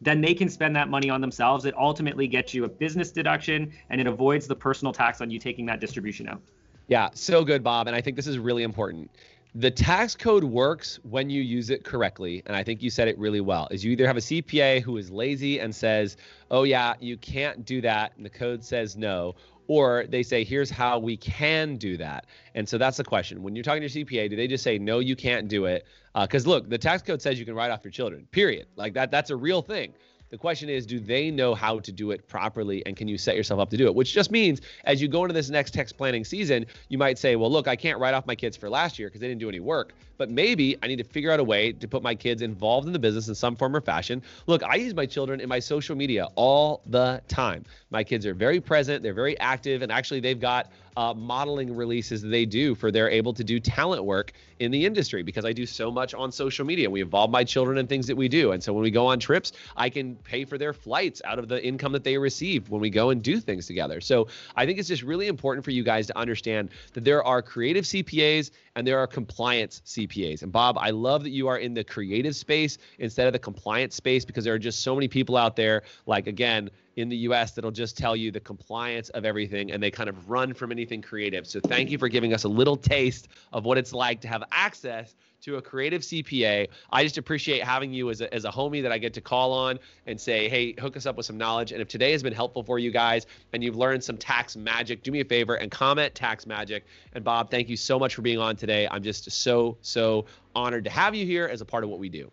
then 0.02 0.22
they 0.22 0.32
can 0.32 0.48
spend 0.48 0.74
that 0.74 0.88
money 0.88 1.10
on 1.10 1.20
themselves. 1.20 1.66
It 1.66 1.74
ultimately 1.76 2.26
gets 2.26 2.54
you 2.54 2.64
a 2.64 2.68
business 2.68 3.10
deduction 3.10 3.70
and 3.90 4.00
it 4.00 4.06
avoids 4.06 4.46
the 4.46 4.56
personal 4.56 4.94
tax 4.94 5.20
on 5.20 5.30
you 5.30 5.38
taking 5.38 5.66
that 5.66 5.80
distribution 5.80 6.28
out. 6.28 6.40
Yeah 6.88 7.10
so 7.12 7.44
good 7.44 7.62
bob 7.62 7.86
and 7.86 7.94
i 7.94 8.00
think 8.00 8.16
this 8.16 8.26
is 8.26 8.38
really 8.38 8.62
important 8.62 9.10
the 9.54 9.70
tax 9.70 10.14
code 10.14 10.44
works 10.44 11.00
when 11.02 11.28
you 11.28 11.42
use 11.42 11.70
it 11.70 11.84
correctly 11.84 12.42
and 12.46 12.54
i 12.56 12.62
think 12.62 12.82
you 12.82 12.90
said 12.90 13.08
it 13.08 13.18
really 13.18 13.40
well 13.40 13.66
is 13.70 13.84
you 13.84 13.90
either 13.90 14.06
have 14.06 14.16
a 14.16 14.20
cpa 14.20 14.80
who 14.80 14.96
is 14.96 15.10
lazy 15.10 15.58
and 15.58 15.74
says 15.74 16.16
oh 16.50 16.62
yeah 16.62 16.94
you 17.00 17.16
can't 17.16 17.64
do 17.64 17.80
that 17.80 18.12
and 18.16 18.24
the 18.24 18.30
code 18.30 18.64
says 18.64 18.96
no 18.96 19.34
or 19.70 20.04
they 20.08 20.24
say 20.24 20.42
here's 20.42 20.68
how 20.68 20.98
we 20.98 21.16
can 21.16 21.76
do 21.76 21.96
that. 21.96 22.26
And 22.56 22.68
so 22.68 22.76
that's 22.76 22.96
the 22.96 23.04
question. 23.04 23.40
When 23.40 23.54
you're 23.54 23.62
talking 23.62 23.86
to 23.86 23.88
your 23.88 24.04
cpa 24.04 24.28
do 24.28 24.34
they 24.34 24.48
just 24.48 24.64
say 24.64 24.78
no 24.78 24.98
you 24.98 25.14
can't 25.14 25.46
do 25.46 25.66
it? 25.66 25.86
Because 26.20 26.44
uh, 26.44 26.50
look 26.50 26.68
the 26.68 26.76
tax 26.76 27.04
code 27.04 27.22
says 27.22 27.38
you 27.38 27.44
can 27.44 27.54
write 27.54 27.70
off 27.70 27.84
your 27.84 27.92
children 27.92 28.26
period. 28.32 28.66
Like 28.74 28.94
that 28.94 29.12
that's 29.12 29.30
a 29.30 29.36
real 29.36 29.62
thing 29.62 29.94
the 30.30 30.38
question 30.38 30.68
is, 30.68 30.86
do 30.86 31.00
they 31.00 31.30
know 31.30 31.54
how 31.54 31.80
to 31.80 31.90
do 31.90 32.12
it 32.12 32.26
properly 32.28 32.84
and 32.86 32.96
can 32.96 33.08
you 33.08 33.18
set 33.18 33.36
yourself 33.36 33.60
up 33.60 33.68
to 33.70 33.76
do 33.76 33.86
it? 33.86 33.94
Which 33.94 34.12
just 34.12 34.30
means 34.30 34.60
as 34.84 35.02
you 35.02 35.08
go 35.08 35.24
into 35.24 35.34
this 35.34 35.50
next 35.50 35.74
tax 35.74 35.92
planning 35.92 36.24
season, 36.24 36.66
you 36.88 36.98
might 36.98 37.18
say, 37.18 37.34
well, 37.34 37.50
look, 37.50 37.66
I 37.66 37.74
can't 37.74 37.98
write 37.98 38.14
off 38.14 38.26
my 38.26 38.36
kids 38.36 38.56
for 38.56 38.70
last 38.70 38.98
year 38.98 39.08
because 39.08 39.20
they 39.20 39.26
didn't 39.26 39.40
do 39.40 39.48
any 39.48 39.58
work, 39.58 39.92
but 40.18 40.30
maybe 40.30 40.76
I 40.82 40.86
need 40.86 40.98
to 40.98 41.04
figure 41.04 41.32
out 41.32 41.40
a 41.40 41.44
way 41.44 41.72
to 41.72 41.88
put 41.88 42.02
my 42.02 42.14
kids 42.14 42.42
involved 42.42 42.86
in 42.86 42.92
the 42.92 42.98
business 42.98 43.26
in 43.26 43.34
some 43.34 43.56
form 43.56 43.74
or 43.74 43.80
fashion. 43.80 44.22
Look, 44.46 44.62
I 44.62 44.76
use 44.76 44.94
my 44.94 45.06
children 45.06 45.40
in 45.40 45.48
my 45.48 45.58
social 45.58 45.96
media 45.96 46.28
all 46.36 46.82
the 46.86 47.20
time. 47.26 47.64
My 47.90 48.04
kids 48.04 48.24
are 48.24 48.34
very 48.34 48.60
present, 48.60 49.02
they're 49.02 49.12
very 49.12 49.38
active, 49.40 49.82
and 49.82 49.90
actually 49.90 50.20
they've 50.20 50.40
got 50.40 50.70
uh, 50.96 51.14
modeling 51.14 51.74
releases 51.74 52.22
they 52.22 52.44
do 52.44 52.74
for 52.74 52.90
they're 52.90 53.10
able 53.10 53.32
to 53.34 53.44
do 53.44 53.60
talent 53.60 54.04
work 54.04 54.32
in 54.58 54.70
the 54.70 54.84
industry 54.84 55.22
because 55.22 55.44
I 55.44 55.52
do 55.52 55.66
so 55.66 55.90
much 55.90 56.14
on 56.14 56.30
social 56.30 56.64
media. 56.64 56.90
We 56.90 57.00
involve 57.00 57.30
my 57.30 57.44
children 57.44 57.78
in 57.78 57.86
things 57.86 58.06
that 58.06 58.16
we 58.16 58.28
do. 58.28 58.52
And 58.52 58.62
so 58.62 58.72
when 58.72 58.82
we 58.82 58.90
go 58.90 59.06
on 59.06 59.18
trips, 59.18 59.52
I 59.76 59.88
can 59.88 60.16
pay 60.16 60.44
for 60.44 60.58
their 60.58 60.72
flights 60.72 61.22
out 61.24 61.38
of 61.38 61.48
the 61.48 61.64
income 61.64 61.92
that 61.92 62.04
they 62.04 62.18
receive 62.18 62.68
when 62.68 62.80
we 62.80 62.90
go 62.90 63.10
and 63.10 63.22
do 63.22 63.40
things 63.40 63.66
together. 63.66 64.00
So 64.00 64.28
I 64.56 64.66
think 64.66 64.78
it's 64.78 64.88
just 64.88 65.02
really 65.02 65.28
important 65.28 65.64
for 65.64 65.70
you 65.70 65.82
guys 65.82 66.06
to 66.08 66.18
understand 66.18 66.70
that 66.92 67.04
there 67.04 67.24
are 67.24 67.40
creative 67.40 67.84
CPAs 67.84 68.50
and 68.76 68.86
there 68.86 68.98
are 68.98 69.06
compliance 69.06 69.82
CPAs. 69.86 70.42
And 70.42 70.52
Bob, 70.52 70.76
I 70.78 70.90
love 70.90 71.22
that 71.24 71.30
you 71.30 71.48
are 71.48 71.58
in 71.58 71.74
the 71.74 71.84
creative 71.84 72.36
space 72.36 72.78
instead 72.98 73.26
of 73.26 73.32
the 73.32 73.38
compliance 73.38 73.94
space 73.94 74.24
because 74.24 74.44
there 74.44 74.54
are 74.54 74.58
just 74.58 74.82
so 74.82 74.94
many 74.94 75.08
people 75.08 75.36
out 75.36 75.56
there, 75.56 75.82
like, 76.06 76.26
again, 76.26 76.70
in 76.96 77.08
the 77.08 77.16
US 77.18 77.52
that'll 77.52 77.70
just 77.70 77.96
tell 77.96 78.16
you 78.16 78.30
the 78.30 78.40
compliance 78.40 79.08
of 79.10 79.24
everything 79.24 79.72
and 79.72 79.82
they 79.82 79.90
kind 79.90 80.08
of 80.08 80.28
run 80.28 80.54
from 80.54 80.72
anything 80.72 81.02
creative. 81.02 81.46
So 81.46 81.60
thank 81.60 81.90
you 81.90 81.98
for 81.98 82.08
giving 82.08 82.34
us 82.34 82.44
a 82.44 82.48
little 82.48 82.76
taste 82.76 83.28
of 83.52 83.64
what 83.64 83.78
it's 83.78 83.92
like 83.92 84.20
to 84.22 84.28
have 84.28 84.42
access 84.52 85.14
to 85.42 85.56
a 85.56 85.62
creative 85.62 86.02
CPA. 86.02 86.68
I 86.90 87.02
just 87.02 87.18
appreciate 87.18 87.62
having 87.62 87.92
you 87.92 88.10
as 88.10 88.20
a, 88.20 88.32
as 88.32 88.44
a 88.44 88.50
homie 88.50 88.82
that 88.82 88.92
I 88.92 88.98
get 88.98 89.14
to 89.14 89.20
call 89.20 89.52
on 89.52 89.78
and 90.06 90.20
say, 90.20 90.48
hey, 90.48 90.74
hook 90.78 90.96
us 90.96 91.06
up 91.06 91.16
with 91.16 91.26
some 91.26 91.38
knowledge. 91.38 91.72
And 91.72 91.80
if 91.80 91.88
today 91.88 92.12
has 92.12 92.22
been 92.22 92.32
helpful 92.32 92.62
for 92.62 92.78
you 92.78 92.90
guys 92.90 93.26
and 93.52 93.64
you've 93.64 93.76
learned 93.76 94.04
some 94.04 94.16
tax 94.16 94.56
magic, 94.56 95.02
do 95.02 95.10
me 95.10 95.20
a 95.20 95.24
favor 95.24 95.54
and 95.54 95.70
comment 95.70 96.14
tax 96.14 96.46
magic. 96.46 96.84
And 97.14 97.24
Bob, 97.24 97.50
thank 97.50 97.68
you 97.68 97.76
so 97.76 97.98
much 97.98 98.14
for 98.14 98.22
being 98.22 98.38
on 98.38 98.56
today. 98.56 98.86
I'm 98.90 99.02
just 99.02 99.30
so, 99.30 99.76
so 99.80 100.26
honored 100.54 100.84
to 100.84 100.90
have 100.90 101.14
you 101.14 101.24
here 101.24 101.46
as 101.46 101.60
a 101.60 101.64
part 101.64 101.84
of 101.84 101.90
what 101.90 101.98
we 101.98 102.08
do. 102.08 102.30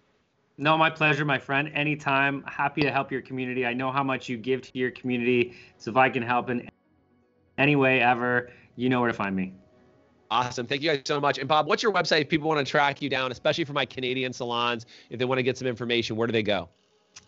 No, 0.58 0.78
my 0.78 0.90
pleasure, 0.90 1.24
my 1.24 1.38
friend. 1.38 1.70
Anytime. 1.74 2.44
Happy 2.48 2.82
to 2.82 2.92
help 2.92 3.12
your 3.12 3.22
community. 3.22 3.66
I 3.66 3.74
know 3.74 3.92
how 3.92 4.04
much 4.04 4.28
you 4.28 4.38
give 4.38 4.62
to 4.64 4.72
your 4.74 4.92
community. 4.92 5.56
So 5.78 5.92
if 5.92 5.98
I 5.98 6.10
can 6.10 6.24
help 6.24 6.50
in 6.50 6.68
any 7.58 7.76
way 7.76 8.02
ever, 8.02 8.50
you 8.76 8.90
know 8.90 9.00
where 9.00 9.12
to 9.12 9.18
find 9.18 9.36
me. 9.36 9.54
Awesome. 10.30 10.66
Thank 10.66 10.82
you 10.82 10.92
guys 10.92 11.02
so 11.06 11.20
much. 11.20 11.38
And 11.38 11.48
Bob, 11.48 11.68
what's 11.68 11.84
your 11.84 11.94
website 11.94 12.22
if 12.22 12.30
people 12.30 12.50
want 12.50 12.66
to 12.66 12.70
track 12.70 13.02
you 13.02 13.10
down, 13.10 13.32
especially 13.32 13.66
for 13.66 13.74
my 13.74 13.86
Canadian 13.86 14.34
salons? 14.34 14.86
If 15.10 15.20
they 15.20 15.26
want 15.26 15.40
to 15.40 15.44
get 15.44 15.58
some 15.58 15.68
information, 15.68 16.16
where 16.16 16.28
do 16.28 16.34
they 16.34 16.44
go? 16.44 16.70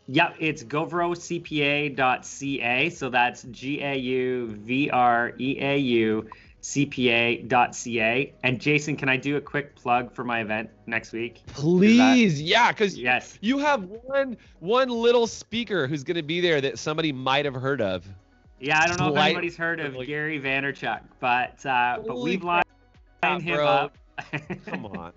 Yep, 0.08 0.36
it's 0.40 0.64
gauvreaucpa.ca. 0.64 2.90
So 2.90 3.10
that's 3.10 3.44
G 3.44 3.82
A 3.82 3.96
U 3.96 4.48
V 4.48 4.90
R 4.90 5.34
E 5.40 5.58
A 5.62 5.78
U 5.78 6.28
cpa.ca. 6.62 8.34
And 8.44 8.60
Jason, 8.60 8.96
can 8.96 9.10
I 9.10 9.18
do 9.18 9.38
a 9.38 9.42
quick 9.42 9.76
plug 9.76 10.12
for 10.14 10.24
my 10.24 10.42
event 10.42 10.70
next 10.86 11.14
week? 11.14 11.42
Please, 11.48 12.38
that... 12.38 12.44
yeah, 12.44 12.72
because 12.72 12.98
yes, 12.98 13.38
you 13.42 13.58
have 13.60 13.84
one 13.86 14.38
one 14.60 14.90
little 14.90 15.28
speaker 15.28 15.88
who's 15.88 16.04
going 16.04 16.18
to 16.18 16.24
be 16.24 16.42
there 16.42 16.62
that 16.62 16.80
somebody 16.80 17.12
might 17.12 17.46
have 17.46 17.56
heard 17.56 17.82
of. 17.82 18.06
Yeah, 18.60 18.80
I 18.82 18.88
don't 18.88 19.00
know 19.00 19.14
if 19.14 19.18
anybody's 19.18 19.56
heard 19.56 19.80
of 19.80 19.94
Gary 20.06 20.40
Vaynerchuk, 20.40 21.02
but 21.20 21.66
uh, 21.66 22.00
but 22.06 22.20
we've 22.20 22.44
lined 22.44 22.66
him 23.24 23.56
bro. 23.56 23.66
up. 23.66 23.98
Come 24.66 24.86
on. 24.86 25.14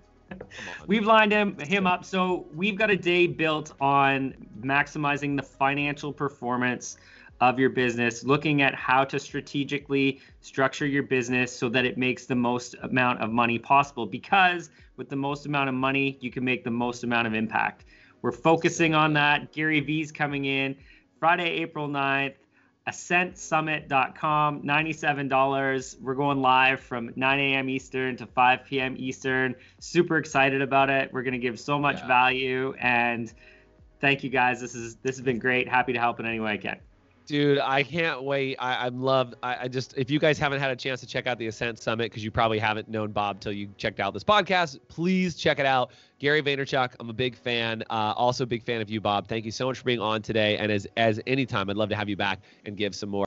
We've 0.87 1.05
lined 1.05 1.31
him 1.31 1.59
him 1.59 1.85
up. 1.85 2.05
So 2.05 2.45
we've 2.55 2.77
got 2.77 2.89
a 2.89 2.95
day 2.95 3.27
built 3.27 3.73
on 3.81 4.33
maximizing 4.61 5.35
the 5.35 5.43
financial 5.43 6.13
performance 6.13 6.97
of 7.49 7.59
your 7.59 7.69
business, 7.69 8.23
looking 8.23 8.61
at 8.61 8.75
how 8.75 9.03
to 9.03 9.19
strategically 9.19 10.19
structure 10.41 10.85
your 10.85 11.03
business 11.03 11.55
so 11.55 11.69
that 11.69 11.85
it 11.85 11.97
makes 11.97 12.25
the 12.25 12.35
most 12.35 12.75
amount 12.83 13.21
of 13.21 13.31
money 13.31 13.57
possible. 13.57 14.05
Because 14.05 14.69
with 14.97 15.09
the 15.09 15.15
most 15.15 15.45
amount 15.45 15.69
of 15.69 15.75
money, 15.75 16.17
you 16.21 16.31
can 16.31 16.43
make 16.43 16.63
the 16.63 16.71
most 16.71 17.03
amount 17.03 17.27
of 17.27 17.33
impact. 17.33 17.85
We're 18.21 18.31
focusing 18.31 18.93
on 18.95 19.13
that. 19.13 19.51
Gary 19.51 19.79
Vee's 19.79 20.11
coming 20.11 20.45
in 20.45 20.75
Friday, 21.19 21.49
April 21.61 21.87
9th. 21.87 22.35
AscentSummit.com, 22.87 24.61
$97. 24.61 26.01
We're 26.01 26.15
going 26.15 26.41
live 26.41 26.81
from 26.81 27.13
9 27.15 27.39
a.m. 27.39 27.69
Eastern 27.69 28.17
to 28.17 28.25
5 28.25 28.65
p.m. 28.65 28.95
Eastern. 28.97 29.55
Super 29.79 30.17
excited 30.17 30.61
about 30.61 30.89
it. 30.89 31.13
We're 31.13 31.23
going 31.23 31.31
to 31.31 31.39
give 31.39 31.57
so 31.59 31.79
much 31.79 31.99
yeah. 31.99 32.07
value 32.07 32.73
and 32.81 33.33
thank 34.01 34.21
you 34.21 34.29
guys. 34.29 34.59
This 34.59 34.75
is 34.75 34.97
this 34.97 35.15
has 35.15 35.23
been 35.23 35.39
great. 35.39 35.69
Happy 35.69 35.93
to 35.93 35.99
help 35.99 36.19
in 36.19 36.25
any 36.25 36.41
way 36.41 36.51
I 36.51 36.57
can. 36.57 36.77
Dude, 37.25 37.59
I 37.59 37.83
can't 37.83 38.23
wait. 38.23 38.57
I, 38.59 38.85
I'm 38.85 39.01
love. 39.01 39.33
I, 39.41 39.57
I 39.61 39.67
just 39.67 39.97
if 39.97 40.11
you 40.11 40.19
guys 40.19 40.37
haven't 40.37 40.59
had 40.59 40.71
a 40.71 40.75
chance 40.75 40.99
to 40.99 41.07
check 41.07 41.25
out 41.25 41.37
the 41.37 41.47
Ascent 41.47 41.79
Summit 41.79 42.11
because 42.11 42.23
you 42.23 42.31
probably 42.31 42.59
haven't 42.59 42.89
known 42.89 43.11
Bob 43.11 43.39
till 43.39 43.53
you 43.53 43.69
checked 43.77 43.99
out 43.99 44.13
this 44.13 44.23
podcast, 44.23 44.79
please 44.89 45.35
check 45.35 45.59
it 45.59 45.65
out. 45.65 45.91
Gary 46.19 46.41
Vaynerchuk, 46.41 46.95
I'm 46.99 47.09
a 47.09 47.13
big 47.13 47.35
fan. 47.35 47.83
Uh, 47.89 48.13
also, 48.15 48.43
a 48.43 48.47
big 48.47 48.63
fan 48.63 48.81
of 48.81 48.89
you, 48.89 48.99
Bob. 48.99 49.27
Thank 49.27 49.45
you 49.45 49.51
so 49.51 49.67
much 49.67 49.79
for 49.79 49.85
being 49.85 49.99
on 50.01 50.21
today. 50.21 50.57
And 50.57 50.71
as 50.71 50.85
as 50.97 51.21
anytime, 51.25 51.69
I'd 51.69 51.77
love 51.77 51.89
to 51.89 51.95
have 51.95 52.09
you 52.09 52.17
back 52.17 52.39
and 52.65 52.75
give 52.75 52.93
some 52.93 53.09
more 53.09 53.25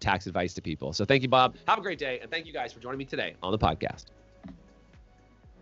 tax 0.00 0.26
advice 0.26 0.54
to 0.54 0.62
people. 0.62 0.92
So 0.92 1.04
thank 1.04 1.22
you, 1.22 1.28
Bob. 1.28 1.56
Have 1.68 1.78
a 1.78 1.82
great 1.82 1.98
day, 1.98 2.18
and 2.20 2.30
thank 2.30 2.46
you 2.46 2.52
guys 2.52 2.72
for 2.72 2.80
joining 2.80 2.98
me 2.98 3.04
today 3.04 3.34
on 3.42 3.52
the 3.52 3.58
podcast. 3.58 4.06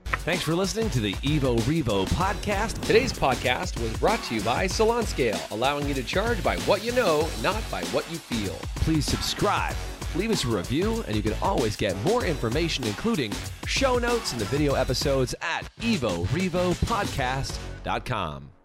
Thanks 0.06 0.42
for 0.42 0.54
listening 0.54 0.88
to 0.90 1.00
the 1.00 1.14
Evo 1.14 1.58
Revo 1.60 2.06
podcast. 2.10 2.80
Today's 2.82 3.12
podcast 3.12 3.80
was 3.80 3.96
brought 3.98 4.22
to 4.24 4.34
you 4.34 4.40
by 4.40 4.66
Salon 4.66 5.04
Scale, 5.04 5.38
allowing 5.50 5.86
you 5.86 5.94
to 5.94 6.02
charge 6.02 6.42
by 6.42 6.56
what 6.60 6.82
you 6.84 6.92
know, 6.92 7.28
not 7.42 7.62
by 7.70 7.84
what 7.86 8.10
you 8.10 8.18
feel. 8.18 8.54
Please 8.76 9.04
subscribe, 9.04 9.74
leave 10.14 10.30
us 10.30 10.44
a 10.44 10.48
review, 10.48 11.04
and 11.06 11.16
you 11.16 11.22
can 11.22 11.34
always 11.42 11.76
get 11.76 11.96
more 12.04 12.24
information, 12.24 12.84
including 12.84 13.32
show 13.66 13.98
notes 13.98 14.32
and 14.32 14.40
the 14.40 14.46
video 14.46 14.74
episodes 14.74 15.34
at 15.40 15.62
evorevopodcast.com. 15.80 18.55